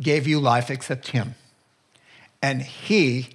[0.00, 1.34] gave you life except him.
[2.40, 3.30] And he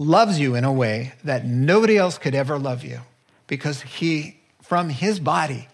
[0.00, 3.00] loves you in a way that nobody else could ever love you
[3.46, 5.68] because he, from his body,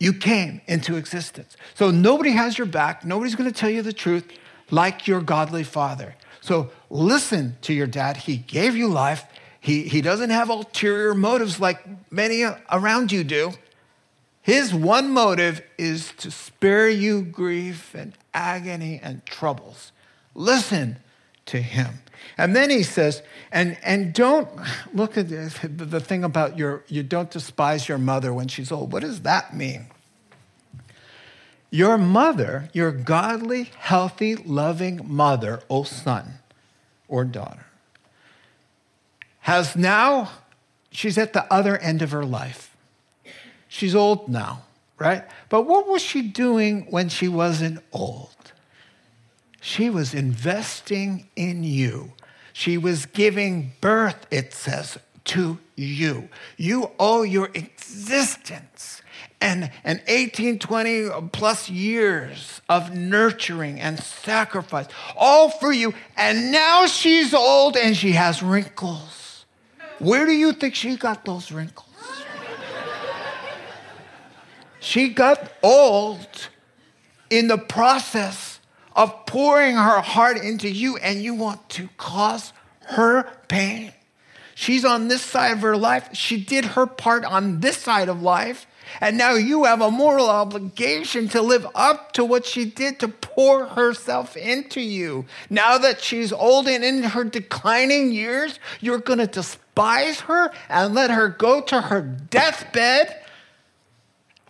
[0.00, 1.56] you came into existence.
[1.74, 3.04] So nobody has your back.
[3.04, 4.26] Nobody's going to tell you the truth
[4.72, 6.16] like your godly father.
[6.40, 8.16] So listen to your dad.
[8.16, 9.24] He gave you life.
[9.60, 11.78] He, he doesn't have ulterior motives like
[12.10, 13.52] many around you do.
[14.42, 19.92] His one motive is to spare you grief and agony and troubles.
[20.34, 20.96] Listen
[21.46, 22.00] to him.
[22.36, 24.48] And then he says, and, and don't
[24.94, 28.92] look at the, thing about your, you don't despise your mother when she's old.
[28.92, 29.86] What does that mean?
[31.70, 36.34] Your mother, your godly, healthy, loving mother, O son
[37.08, 37.66] or daughter,
[39.40, 40.30] has now,
[40.90, 42.76] she's at the other end of her life.
[43.68, 44.62] She's old now,
[44.98, 45.24] right?
[45.48, 48.30] But what was she doing when she wasn't old?
[49.60, 52.12] She was investing in you.
[52.52, 56.28] She was giving birth, it says, to you.
[56.56, 59.02] You owe your existence
[59.40, 64.86] and, and 18, 20 plus years of nurturing and sacrifice,
[65.16, 65.94] all for you.
[66.16, 69.44] And now she's old and she has wrinkles.
[69.98, 71.86] Where do you think she got those wrinkles?
[74.80, 76.48] She got old
[77.28, 78.49] in the process
[78.94, 82.52] of pouring her heart into you, and you want to cause
[82.86, 83.92] her pain.
[84.54, 86.10] She's on this side of her life.
[86.12, 88.66] She did her part on this side of life.
[89.00, 93.08] And now you have a moral obligation to live up to what she did to
[93.08, 95.26] pour herself into you.
[95.48, 100.94] Now that she's old and in her declining years, you're going to despise her and
[100.94, 103.16] let her go to her deathbed,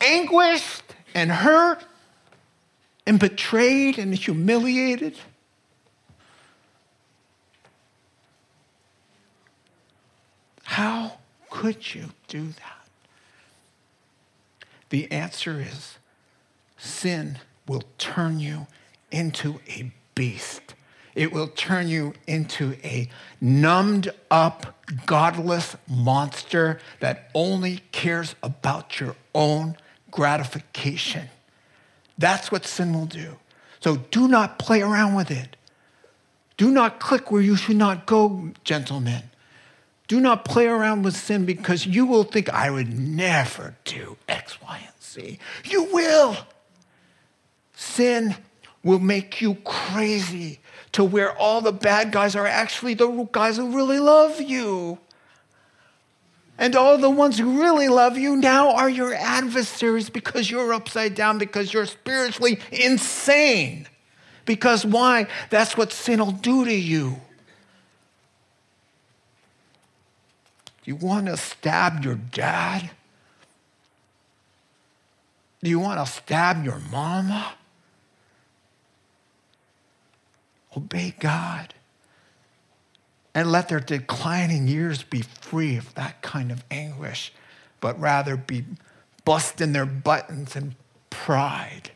[0.01, 0.82] anguished
[1.14, 1.84] and hurt
[3.11, 5.18] and betrayed and humiliated.
[10.62, 11.14] How
[11.50, 12.86] could you do that?
[14.90, 15.98] The answer is
[16.78, 18.68] sin will turn you
[19.11, 20.76] into a beast.
[21.16, 23.08] It will turn you into a
[23.40, 29.76] numbed up, godless monster that only cares about your own
[30.12, 31.28] gratification.
[32.20, 33.36] That's what sin will do.
[33.80, 35.56] So do not play around with it.
[36.58, 39.22] Do not click where you should not go, gentlemen.
[40.06, 44.60] Do not play around with sin because you will think, I would never do X,
[44.60, 45.38] Y, and Z.
[45.64, 46.36] You will.
[47.74, 48.36] Sin
[48.84, 50.60] will make you crazy
[50.92, 54.98] to where all the bad guys are actually the guys who really love you.
[56.61, 61.14] And all the ones who really love you now are your adversaries because you're upside
[61.14, 63.88] down, because you're spiritually insane.
[64.44, 65.26] Because why?
[65.48, 67.18] That's what sin will do to you.
[70.84, 72.90] Do you want to stab your dad?
[75.62, 77.54] Do you want to stab your mama?
[80.76, 81.72] Obey God
[83.34, 87.32] and let their declining years be free of that kind of anguish,
[87.80, 88.64] but rather be
[89.24, 90.74] busting their buttons in
[91.10, 91.92] pride.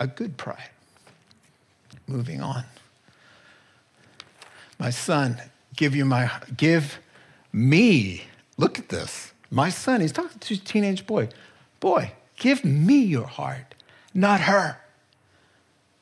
[0.00, 0.70] A good pride.
[2.06, 2.64] Moving on.
[4.78, 5.40] My son,
[5.76, 6.98] give you my give
[7.52, 8.24] me,
[8.56, 9.32] look at this.
[9.50, 11.28] My son, he's talking to a teenage boy.
[11.78, 13.74] Boy, give me your heart,
[14.12, 14.80] not her.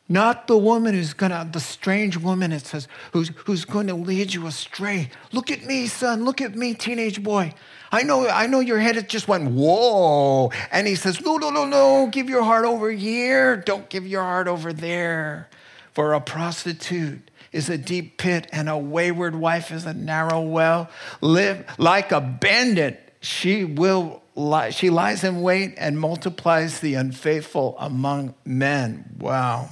[0.08, 4.34] Not the woman who's gonna, the strange woman, it says, who's, who's going to lead
[4.34, 5.10] you astray.
[5.32, 6.24] Look at me, son.
[6.24, 7.54] Look at me, teenage boy.
[7.90, 10.50] I know, I know your head just went, whoa.
[10.70, 12.08] And he says, no, no, no, no.
[12.08, 13.56] Give your heart over here.
[13.56, 15.48] Don't give your heart over there.
[15.92, 20.88] For a prostitute is a deep pit, and a wayward wife is a narrow well.
[21.20, 27.76] Live like a bandit, she will lie, she lies in wait and multiplies the unfaithful
[27.78, 29.16] among men.
[29.18, 29.68] Wow.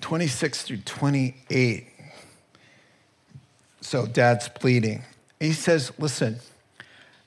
[0.00, 1.86] 26 through 28.
[3.80, 5.02] So dad's pleading.
[5.38, 6.38] He says, listen,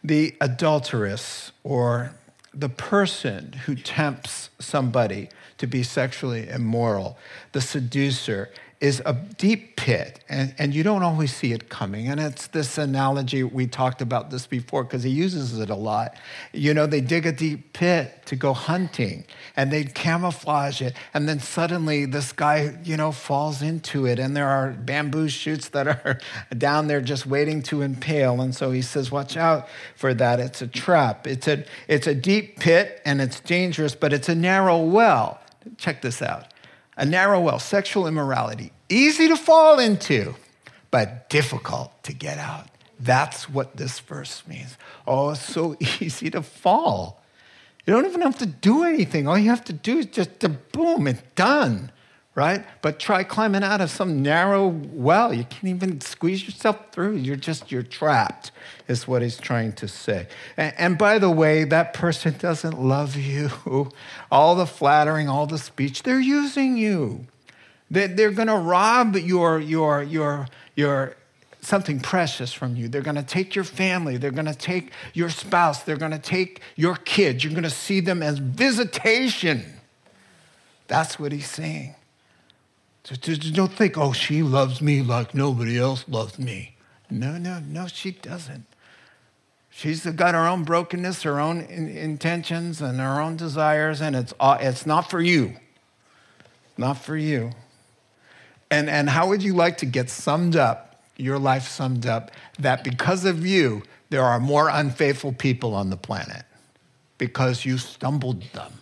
[0.03, 2.13] the adulteress or
[2.53, 7.17] the person who tempts somebody to be sexually immoral,
[7.51, 8.51] the seducer,
[8.83, 12.09] is a deep pit, and, and you don't always see it coming.
[12.09, 16.17] And it's this analogy, we talked about this before because he uses it a lot.
[16.51, 19.23] You know, they dig a deep pit to go hunting,
[19.55, 24.35] and they camouflage it, and then suddenly this guy, you know, falls into it, and
[24.35, 26.19] there are bamboo shoots that are
[26.57, 28.41] down there just waiting to impale.
[28.41, 30.41] And so he says, Watch out for that.
[30.41, 31.25] It's a trap.
[31.25, 35.39] It's a, it's a deep pit, and it's dangerous, but it's a narrow well.
[35.77, 36.52] Check this out
[36.97, 40.35] a narrow well, sexual immorality, easy to fall into,
[40.91, 42.67] but difficult to get out.
[42.99, 44.77] That's what this verse means.
[45.07, 47.21] Oh, it's so easy to fall.
[47.85, 49.27] You don't even have to do anything.
[49.27, 51.91] All you have to do is just to boom, it's done
[52.35, 52.65] right?
[52.81, 55.33] But try climbing out of some narrow well.
[55.33, 57.17] You can't even squeeze yourself through.
[57.17, 58.51] You're just, you're trapped,
[58.87, 60.27] is what he's trying to say.
[60.57, 63.51] And, and by the way, that person doesn't love you.
[64.31, 67.27] All the flattering, all the speech, they're using you.
[67.91, 71.15] They, they're going to rob your, your, your, your,
[71.61, 72.87] something precious from you.
[72.87, 74.17] They're going to take your family.
[74.17, 75.83] They're going to take your spouse.
[75.83, 77.43] They're going to take your kids.
[77.43, 79.79] You're going to see them as visitation.
[80.87, 81.93] That's what he's saying.
[83.03, 86.75] Just don't think, oh, she loves me like nobody else loves me.
[87.09, 88.65] No, no, no, she doesn't.
[89.69, 94.85] She's got her own brokenness, her own intentions, and her own desires, and it's, it's
[94.85, 95.55] not for you.
[96.77, 97.51] Not for you.
[98.71, 102.83] And, and how would you like to get summed up, your life summed up, that
[102.83, 106.43] because of you, there are more unfaithful people on the planet
[107.17, 108.73] because you stumbled them?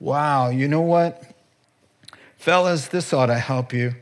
[0.00, 1.22] Wow, you know what?
[2.46, 3.96] Fellas, this ought to help you.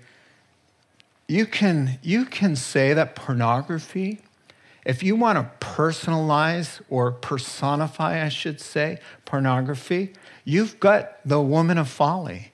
[1.27, 4.21] You can, you can say that pornography
[4.85, 10.13] If you want to personalize or personify, I should say, pornography,
[10.45, 12.53] you've got the woman of folly.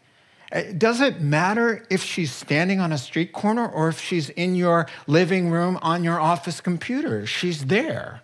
[0.54, 4.54] Uh, it doesn't matter if she's standing on a street corner or if she's in
[4.54, 7.26] your living room on your office computer.
[7.26, 8.22] She's there.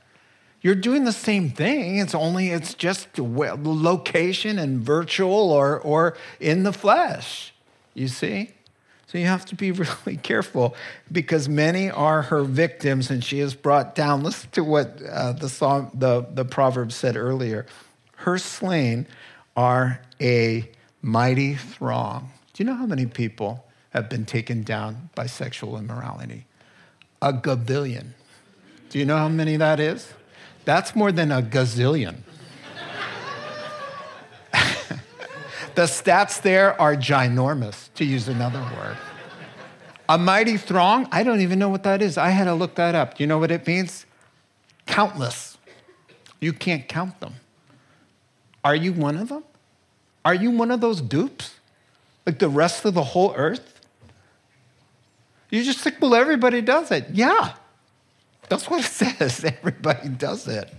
[0.61, 1.99] You're doing the same thing.
[1.99, 7.53] It's only it's just location and virtual or or in the flesh.
[7.97, 8.51] You see?
[9.07, 10.75] So you have to be really careful
[11.11, 14.23] because many are her victims and she is brought down.
[14.23, 17.67] Listen to what uh, the, song, the, the proverb said earlier.
[18.17, 19.07] Her slain
[19.57, 20.71] are a
[21.03, 22.31] mighty throng.
[22.53, 26.47] Do you know how many people have been taken down by sexual immorality?
[27.23, 28.09] A gabillion.
[28.91, 30.13] Do you know how many that is?
[30.65, 32.17] That's more than a gazillion.
[35.75, 38.97] the stats there are ginormous, to use another word.
[40.09, 42.17] A mighty throng, I don't even know what that is.
[42.17, 43.17] I had to look that up.
[43.17, 44.07] Do you know what it means?
[44.87, 45.59] Countless.
[46.41, 47.35] You can't count them.
[48.63, 49.45] Are you one of them?
[50.25, 51.55] Are you one of those dupes?
[52.25, 53.81] Like the rest of the whole earth?
[55.51, 57.07] You just think, well, everybody does it.
[57.13, 57.55] Yeah,
[58.49, 58.89] that's what it
[59.19, 59.45] says.
[59.45, 60.73] Everybody does it.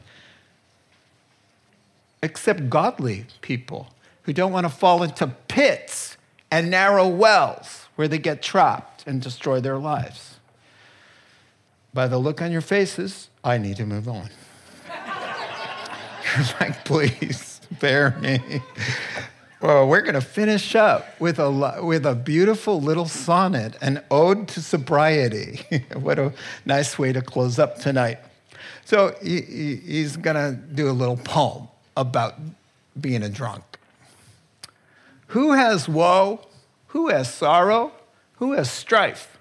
[2.22, 3.88] Except godly people
[4.24, 6.17] who don't want to fall into pits
[6.52, 10.36] and narrow wells where they get trapped and destroy their lives.
[11.94, 14.30] By the look on your faces, I need to move on.
[16.36, 18.62] You're like, please, bear me.
[19.60, 24.48] Well, we're going to finish up with a, with a beautiful little sonnet, an ode
[24.50, 25.66] to sobriety.
[25.94, 26.34] what a
[26.66, 28.20] nice way to close up tonight.
[28.86, 29.42] So he,
[29.78, 32.36] he's going to do a little poem about
[33.02, 33.77] being a drunk.
[35.28, 36.42] Who has woe?
[36.88, 37.92] Who has sorrow?
[38.36, 39.38] Who has strife?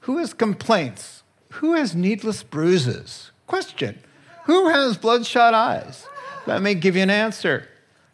[0.00, 1.22] Who has complaints?
[1.54, 3.30] Who has needless bruises?
[3.46, 3.98] Question
[4.44, 6.06] Who has bloodshot eyes?
[6.46, 7.68] Let me give you an answer.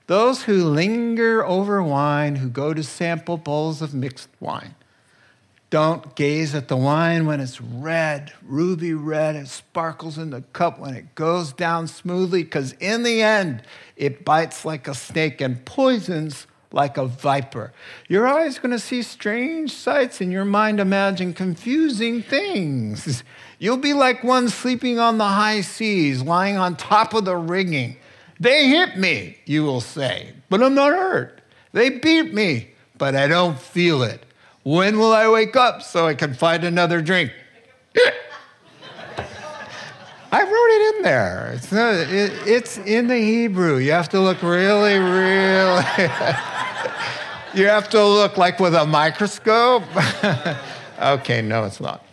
[0.06, 4.74] Those who linger over wine, who go to sample bowls of mixed wine.
[5.70, 9.34] Don't gaze at the wine when it's red, ruby red.
[9.34, 13.62] It sparkles in the cup when it goes down smoothly, because in the end,
[13.96, 17.72] it bites like a snake and poisons like a viper.
[18.08, 23.24] Your eyes going to see strange sights, and your mind imagine confusing things.
[23.58, 27.96] You'll be like one sleeping on the high seas, lying on top of the rigging
[28.40, 31.40] they hit me, you will say, but I'm not hurt.
[31.72, 34.24] They beat me, but I don't feel it.
[34.62, 37.32] When will I wake up so I can find another drink?
[40.34, 41.52] I wrote it in there.
[41.54, 43.76] It's, not, it, it's in the Hebrew.
[43.76, 45.84] You have to look really, really.
[47.54, 49.84] you have to look like with a microscope.
[51.00, 52.04] okay, no, it's not.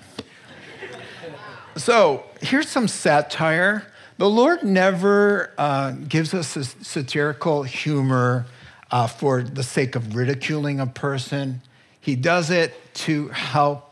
[1.77, 3.87] So here's some satire
[4.19, 8.45] the Lord never uh, gives us satirical humor
[8.91, 11.63] uh, for the sake of ridiculing a person.
[11.99, 13.90] He does it to help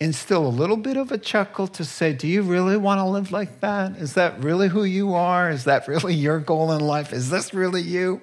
[0.00, 3.32] instill a little bit of a chuckle to say, Do you really want to live
[3.32, 3.92] like that?
[3.96, 5.50] Is that really who you are?
[5.50, 7.12] Is that really your goal in life?
[7.12, 8.20] Is this really you?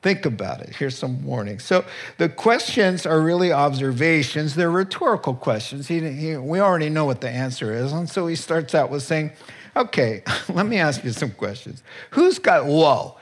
[0.00, 0.76] Think about it.
[0.76, 1.64] Here's some warnings.
[1.64, 1.84] So
[2.18, 4.54] the questions are really observations.
[4.54, 5.88] They're rhetorical questions.
[5.88, 7.92] He, he, we already know what the answer is.
[7.92, 9.32] And so he starts out with saying,
[9.76, 11.82] Okay, let me ask you some questions.
[12.10, 13.17] Who's got woe?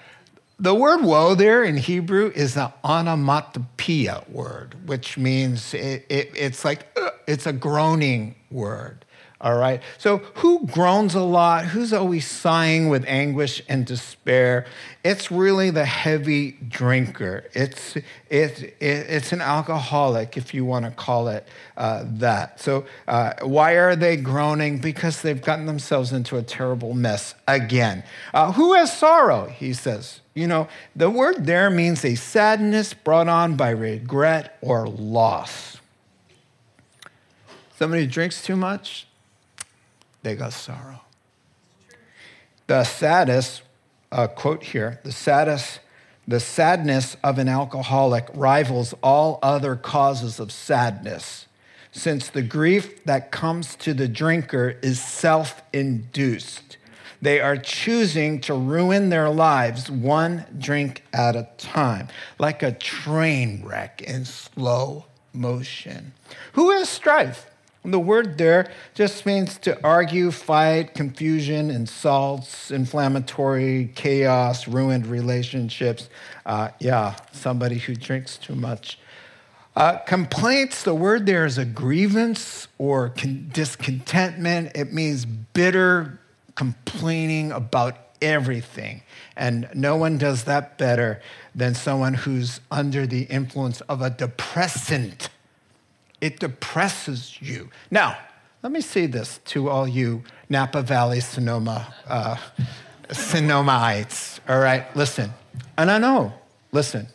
[0.58, 6.64] The word woe there in Hebrew is an onomatopoeia word, which means it, it, it's
[6.64, 9.04] like, uh, it's a groaning word.
[9.38, 9.82] All right.
[9.98, 11.66] So, who groans a lot?
[11.66, 14.64] Who's always sighing with anguish and despair?
[15.04, 17.44] It's really the heavy drinker.
[17.52, 22.60] It's, it, it it's an alcoholic, if you want to call it uh, that.
[22.60, 24.78] So, uh, why are they groaning?
[24.78, 28.04] Because they've gotten themselves into a terrible mess again.
[28.32, 29.48] Uh, who has sorrow?
[29.48, 30.20] He says.
[30.32, 35.78] You know, the word there means a sadness brought on by regret or loss.
[37.78, 39.05] Somebody drinks too much,
[40.26, 41.02] they got sorrow.
[42.66, 43.62] The saddest,
[44.10, 45.78] uh, quote here, the saddest,
[46.26, 51.46] the sadness of an alcoholic rivals all other causes of sadness,
[51.92, 56.76] since the grief that comes to the drinker is self induced.
[57.22, 62.08] They are choosing to ruin their lives one drink at a time,
[62.40, 66.14] like a train wreck in slow motion.
[66.54, 67.48] Who has strife?
[67.86, 76.08] The word there just means to argue, fight, confusion, insults, inflammatory, chaos, ruined relationships.
[76.44, 78.98] Uh, yeah, somebody who drinks too much.
[79.76, 84.72] Uh, complaints, the word there is a grievance or con- discontentment.
[84.74, 86.18] It means bitter
[86.54, 89.02] complaining about everything.
[89.36, 91.20] And no one does that better
[91.54, 95.28] than someone who's under the influence of a depressant.
[96.20, 97.70] It depresses you.
[97.90, 98.16] Now,
[98.62, 102.36] let me say this to all you Napa Valley Sonoma, uh,
[103.08, 104.40] Sonomaites.
[104.48, 105.32] All right, listen.
[105.76, 106.32] And I know,
[106.72, 107.08] listen.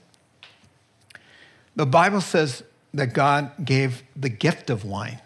[1.76, 5.22] The Bible says that God gave the gift of wine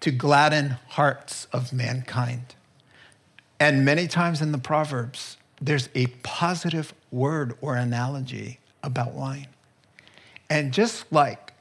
[0.00, 2.54] to gladden hearts of mankind.
[3.60, 9.46] And many times in the Proverbs, there's a positive word or analogy about wine.
[10.50, 11.51] And just like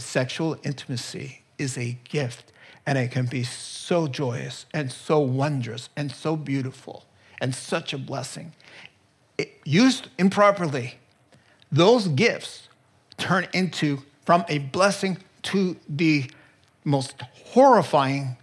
[0.00, 2.52] sexual intimacy is a gift,
[2.86, 7.04] and it can be so joyous and so wondrous and so beautiful
[7.40, 8.52] and such a blessing,
[9.36, 10.94] it, used improperly,
[11.70, 12.68] those gifts
[13.16, 16.30] turn into from a blessing to the
[16.84, 17.20] most
[17.52, 18.36] horrifying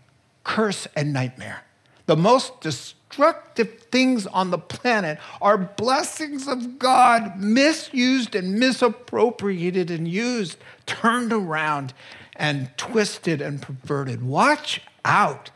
[0.44, 1.65] curse and nightmare.
[2.06, 10.08] The most destructive things on the planet are blessings of God misused and misappropriated and
[10.08, 11.94] used, turned around
[12.36, 14.24] and twisted and perverted.
[14.24, 15.50] Watch out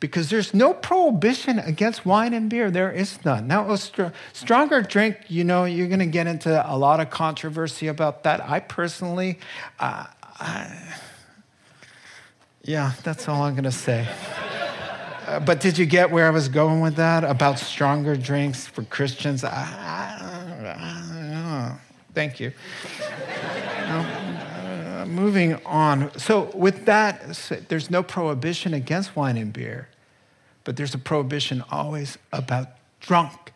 [0.00, 2.70] because there's no prohibition against wine and beer.
[2.70, 3.46] There is none.
[3.46, 7.08] Now, a str- stronger drink, you know, you're going to get into a lot of
[7.08, 8.42] controversy about that.
[8.46, 9.38] I personally,
[9.78, 10.04] uh,
[10.38, 10.96] I,
[12.62, 14.06] yeah, that's all I'm going to say.
[15.26, 18.82] Uh, but did you get where I was going with that about stronger drinks for
[18.82, 19.42] Christians?
[19.42, 19.50] I,
[20.66, 21.78] I,
[22.12, 22.52] thank you.
[23.88, 26.16] uh, moving on.
[26.18, 29.88] So, with that, there's no prohibition against wine and beer,
[30.62, 32.68] but there's a prohibition always about
[33.00, 33.52] drunk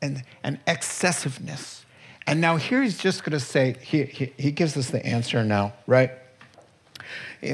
[0.00, 1.84] and, and excessiveness.
[2.26, 5.44] And now, here he's just going to say, he, he, he gives us the answer
[5.44, 6.10] now, right?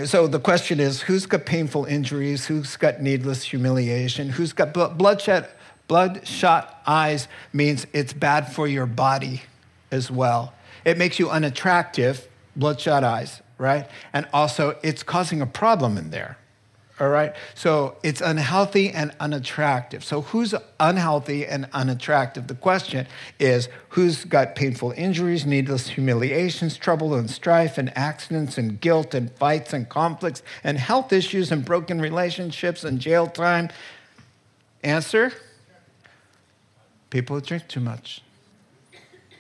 [0.05, 2.47] So the question is who's got painful injuries?
[2.47, 4.29] Who's got needless humiliation?
[4.29, 5.49] Who's got bloodshot,
[5.87, 9.43] bloodshot eyes means it's bad for your body
[9.91, 10.53] as well.
[10.85, 13.89] It makes you unattractive, bloodshot eyes, right?
[14.13, 16.37] And also, it's causing a problem in there
[17.01, 17.35] all right?
[17.55, 20.03] So it's unhealthy and unattractive.
[20.03, 22.49] So who's unhealthy and unattractive?
[22.49, 23.07] The question
[23.39, 29.31] is who's got painful injuries, needless humiliations, trouble and strife, and accidents and guilt and
[29.33, 33.69] fights and conflicts and health issues and broken relationships and jail time?
[34.83, 35.33] Answer
[37.11, 38.23] people who drink too much,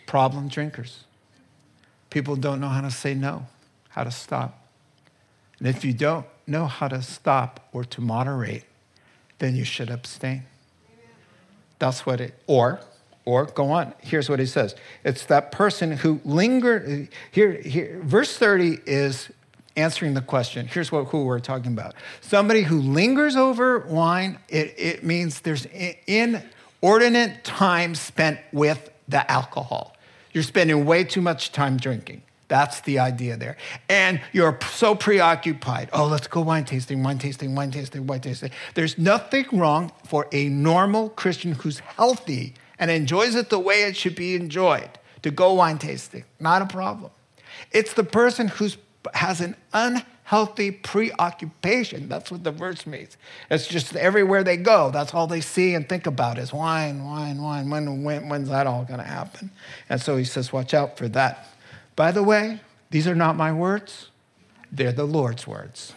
[0.06, 1.04] problem drinkers.
[2.10, 3.46] People don't know how to say no,
[3.90, 4.67] how to stop.
[5.58, 8.64] And if you don't, know how to stop or to moderate,
[9.38, 10.44] then you should abstain.
[11.78, 12.80] That's what it, or,
[13.24, 13.92] or go on.
[14.00, 17.08] Here's what he says it's that person who lingered.
[17.30, 19.30] Here, here, verse 30 is
[19.76, 20.66] answering the question.
[20.66, 25.66] Here's what, who we're talking about somebody who lingers over wine, it, it means there's
[26.06, 29.94] inordinate time spent with the alcohol.
[30.32, 32.22] You're spending way too much time drinking.
[32.48, 33.56] That's the idea there.
[33.88, 35.90] And you're so preoccupied.
[35.92, 38.50] Oh, let's go wine tasting, wine tasting, wine tasting, wine tasting.
[38.74, 43.96] There's nothing wrong for a normal Christian who's healthy and enjoys it the way it
[43.96, 44.88] should be enjoyed
[45.22, 46.24] to go wine tasting.
[46.40, 47.10] Not a problem.
[47.70, 48.70] It's the person who
[49.12, 52.08] has an unhealthy preoccupation.
[52.08, 53.16] That's what the verse means.
[53.50, 57.42] It's just everywhere they go, that's all they see and think about is wine, wine,
[57.42, 57.68] wine.
[57.68, 59.50] When, when, when's that all going to happen?
[59.88, 61.46] And so he says, watch out for that.
[61.98, 64.10] By the way, these are not my words,
[64.70, 65.94] they're the Lord's words.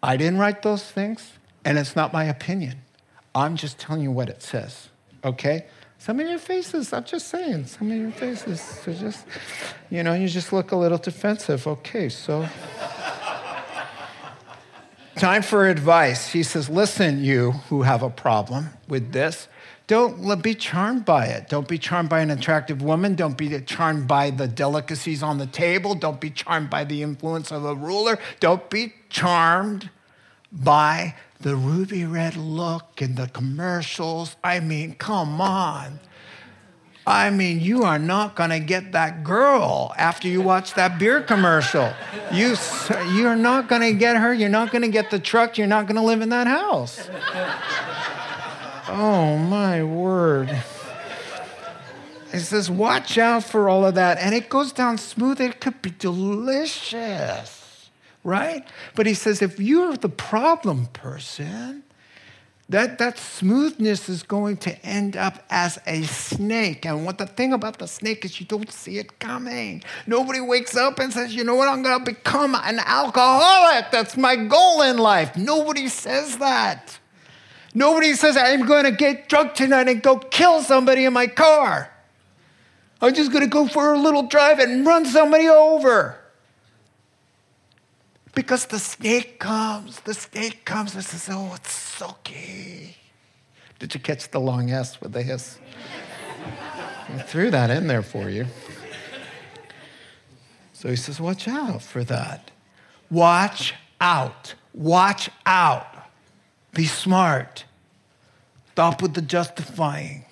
[0.00, 1.32] I didn't write those things,
[1.64, 2.76] and it's not my opinion.
[3.34, 4.90] I'm just telling you what it says,
[5.24, 5.66] okay?
[5.98, 9.26] Some of your faces, I'm just saying, some of your faces are just,
[9.90, 11.66] you know, you just look a little defensive.
[11.66, 12.46] Okay, so.
[15.16, 16.28] Time for advice.
[16.28, 19.48] He says, Listen, you who have a problem with this,
[19.88, 21.48] don't be charmed by it.
[21.48, 23.14] Don't be charmed by an attractive woman.
[23.14, 25.94] Don't be charmed by the delicacies on the table.
[25.94, 28.18] Don't be charmed by the influence of a ruler.
[28.38, 29.88] Don't be charmed
[30.52, 34.36] by the ruby red look in the commercials.
[34.44, 36.00] I mean, come on.
[37.06, 41.22] I mean, you are not going to get that girl after you watch that beer
[41.22, 41.90] commercial.
[42.30, 42.56] You,
[43.14, 44.34] you're not going to get her.
[44.34, 45.56] You're not going to get the truck.
[45.56, 47.08] You're not going to live in that house.
[48.88, 50.62] Oh, my word.
[52.32, 54.18] He says, watch out for all of that.
[54.18, 55.40] And it goes down smooth.
[55.40, 57.90] It could be delicious,
[58.22, 58.66] right?
[58.94, 61.84] But he says, if you're the problem person,
[62.70, 66.84] that, that smoothness is going to end up as a snake.
[66.84, 69.82] And what the thing about the snake is you don't see it coming.
[70.06, 73.90] Nobody wakes up and says, you know what, I'm going to become an alcoholic.
[73.90, 75.34] That's my goal in life.
[75.34, 76.98] Nobody says that.
[77.78, 81.88] Nobody says, I'm going to get drunk tonight and go kill somebody in my car.
[83.00, 86.18] I'm just going to go for a little drive and run somebody over.
[88.34, 92.96] Because the snake comes, the snake comes and says, Oh, it's silky.
[93.78, 95.60] Did you catch the long S with the hiss?
[97.14, 98.46] I threw that in there for you.
[100.72, 102.50] So he says, Watch out for that.
[103.08, 104.56] Watch out.
[104.74, 105.94] Watch out.
[106.72, 107.64] Be smart.
[108.78, 110.24] Stop with the justifying.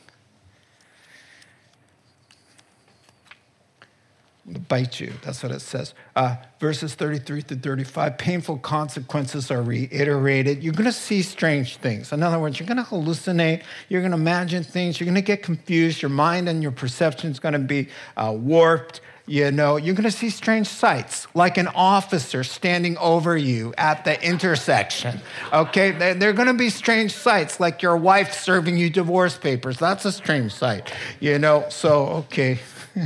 [4.69, 5.13] bite you.
[5.25, 5.95] That's what it says.
[6.15, 10.63] Uh, verses 33 through 35 painful consequences are reiterated.
[10.63, 12.13] You're going to see strange things.
[12.13, 13.65] In other words, you're going to hallucinate.
[13.89, 15.01] You're going to imagine things.
[15.01, 16.01] You're going to get confused.
[16.01, 19.01] Your mind and your perception is going to be uh, warped.
[19.29, 24.05] You know, you're going to see strange sights, like an officer standing over you at
[24.05, 25.21] the intersection.
[25.53, 29.79] Okay, they're going to be strange sights, like your wife serving you divorce papers.
[29.79, 30.93] That's a strange sight.
[31.19, 32.61] You know, so okay.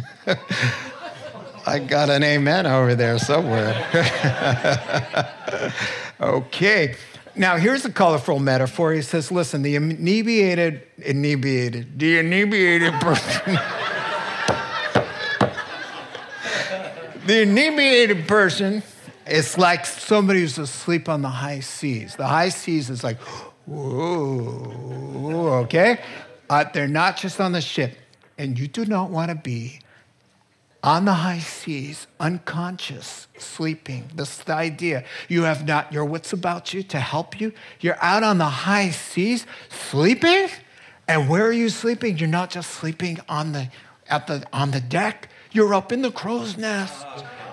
[1.66, 3.74] I got an amen over there somewhere.
[6.20, 6.96] okay.
[7.34, 8.92] Now, here's a colorful metaphor.
[8.92, 13.58] He says, listen, the inebriated, inebriated, the inebriated person.
[17.26, 18.82] The inebriated person
[19.26, 22.16] is like somebody who's asleep on the high seas.
[22.16, 23.18] The high seas is like,
[23.66, 26.00] whoa, okay?
[26.48, 27.96] Uh, they're not just on the ship.
[28.38, 29.80] And you do not want to be
[30.82, 34.10] on the high seas, unconscious, sleeping.
[34.14, 35.04] This idea.
[35.28, 37.52] You have not your wits about you to help you.
[37.80, 40.48] You're out on the high seas, sleeping.
[41.06, 42.18] And where are you sleeping?
[42.18, 43.68] You're not just sleeping on the,
[44.08, 47.06] at the, on the deck, you're up in the crow's nest.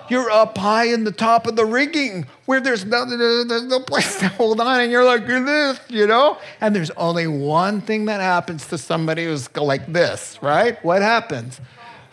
[0.10, 4.20] You're up high in the top of the rigging where there's no, there's no place
[4.20, 6.38] to hold on, and you're like, you're this, you know?
[6.62, 10.82] And there's only one thing that happens to somebody who's like this, right?
[10.84, 11.60] What happens?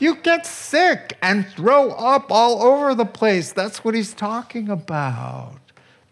[0.01, 3.53] You get sick and throw up all over the place.
[3.53, 5.55] That's what he's talking about.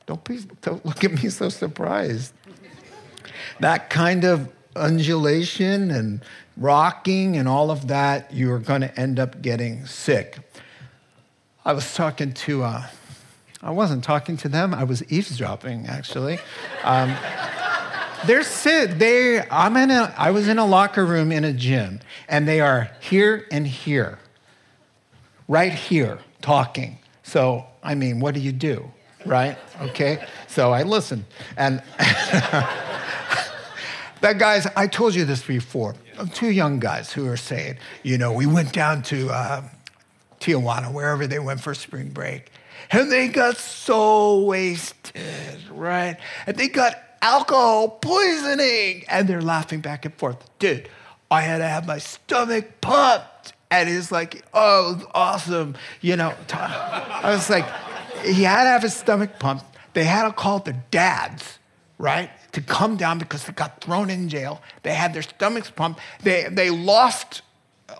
[0.07, 2.33] Don't, be, don't look at me so surprised.
[3.59, 6.21] That kind of undulation and
[6.57, 10.39] rocking and all of that, you're going to end up getting sick.
[11.65, 12.87] I was talking to, uh,
[13.63, 16.39] I wasn't talking to them, I was eavesdropping actually.
[16.83, 17.15] Um,
[18.27, 18.99] they're sit.
[18.99, 19.41] They.
[19.49, 20.15] I'm in a.
[20.17, 24.19] I was in a locker room in a gym, and they are here and here,
[25.49, 26.99] right here, talking.
[27.23, 28.91] So I mean, what do you do,
[29.27, 29.59] right?
[29.81, 30.25] Okay.
[30.47, 31.25] So I listen,
[31.57, 31.83] and
[34.21, 34.67] that guys.
[34.77, 35.95] I told you this before.
[36.35, 39.63] Two young guys who are saying, you know, we went down to uh,
[40.41, 42.51] Tijuana, wherever they went for spring break,
[42.91, 45.23] and they got so wasted,
[45.71, 46.17] right?
[46.47, 49.05] And they got alcohol poisoning.
[49.09, 50.37] And they're laughing back and forth.
[50.59, 50.89] Dude,
[51.31, 53.55] I had to have my stomach pumped.
[53.71, 55.77] And he's like, oh, awesome.
[56.03, 57.65] You know, I was like,
[58.23, 59.65] he had to have his stomach pumped.
[59.95, 61.59] They had to call the dads,
[61.99, 64.63] right, to come down because they got thrown in jail.
[64.83, 66.01] They had their stomachs pumped.
[66.23, 67.43] They, they lost,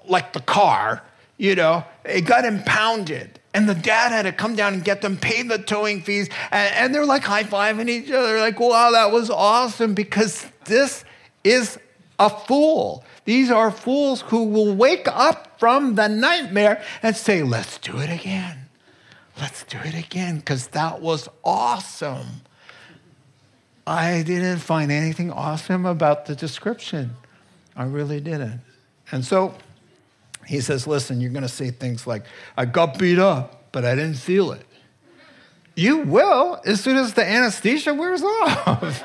[0.07, 1.03] like, the car,
[1.39, 3.41] you know, it got impounded.
[3.55, 6.29] And the dad had to come down and get them, pay the towing fees.
[6.51, 11.05] And, and they're like high fiving each other, like, wow, that was awesome because this
[11.45, 11.79] is
[12.19, 13.05] a fool.
[13.25, 18.11] These are fools who will wake up from the nightmare and say, let's do it
[18.11, 18.69] again.
[19.41, 22.43] Let's do it again because that was awesome.
[23.87, 27.17] I didn't find anything awesome about the description.
[27.75, 28.61] I really didn't.
[29.11, 29.55] And so,
[30.47, 32.25] he says, Listen, you're going to say things like,
[32.57, 34.67] I got beat up, but I didn't feel it.
[35.75, 39.03] You will as soon as the anesthesia wears off.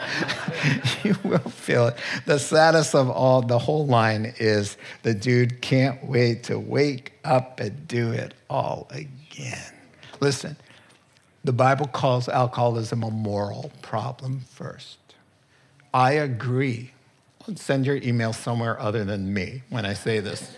[1.03, 1.97] you will feel it.
[2.25, 7.61] The saddest of all, the whole line is the dude can't wait to wake up
[7.61, 9.71] and do it all again.
[10.19, 10.57] Listen,
[11.43, 14.97] the Bible calls alcoholism a moral problem first.
[15.93, 16.91] I agree.
[17.55, 20.57] Send your email somewhere other than me when I say this.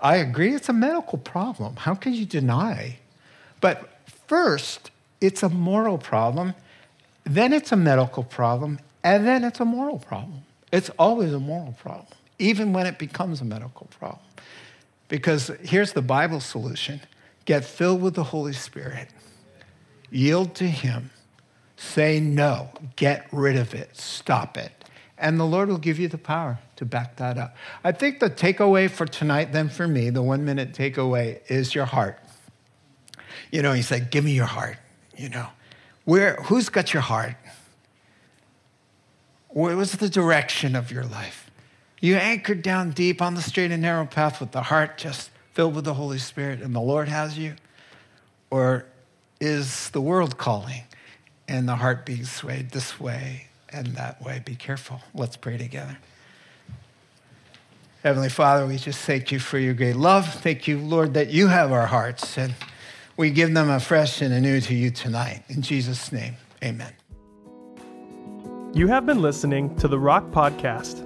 [0.00, 1.76] I agree, it's a medical problem.
[1.76, 2.98] How can you deny?
[3.60, 6.54] But first, it's a moral problem,
[7.24, 10.42] then it's a medical problem, and then it's a moral problem.
[10.72, 12.08] It's always a moral problem,
[12.38, 14.20] even when it becomes a medical problem.
[15.08, 17.00] Because here's the Bible solution
[17.44, 19.08] get filled with the Holy Spirit,
[20.10, 21.10] yield to Him,
[21.76, 24.72] say no, get rid of it, stop it.
[25.18, 27.56] And the Lord will give you the power to back that up.
[27.82, 31.86] I think the takeaway for tonight, then for me, the one minute takeaway is your
[31.86, 32.18] heart.
[33.50, 34.76] You know, he said, Give me your heart.
[35.16, 35.48] You know,
[36.04, 37.36] where, who's got your heart?
[39.48, 41.50] What was the direction of your life?
[42.00, 45.74] You anchored down deep on the straight and narrow path with the heart just filled
[45.74, 47.54] with the Holy Spirit and the Lord has you?
[48.50, 48.84] Or
[49.40, 50.82] is the world calling
[51.48, 54.42] and the heart being swayed this way and that way?
[54.44, 55.00] Be careful.
[55.14, 55.98] Let's pray together.
[58.02, 60.32] Heavenly Father, we just thank you for your great love.
[60.32, 62.54] Thank you, Lord, that you have our hearts and
[63.16, 65.42] we give them afresh and anew to you tonight.
[65.48, 66.92] In Jesus' name, amen.
[68.74, 71.05] You have been listening to the Rock Podcast.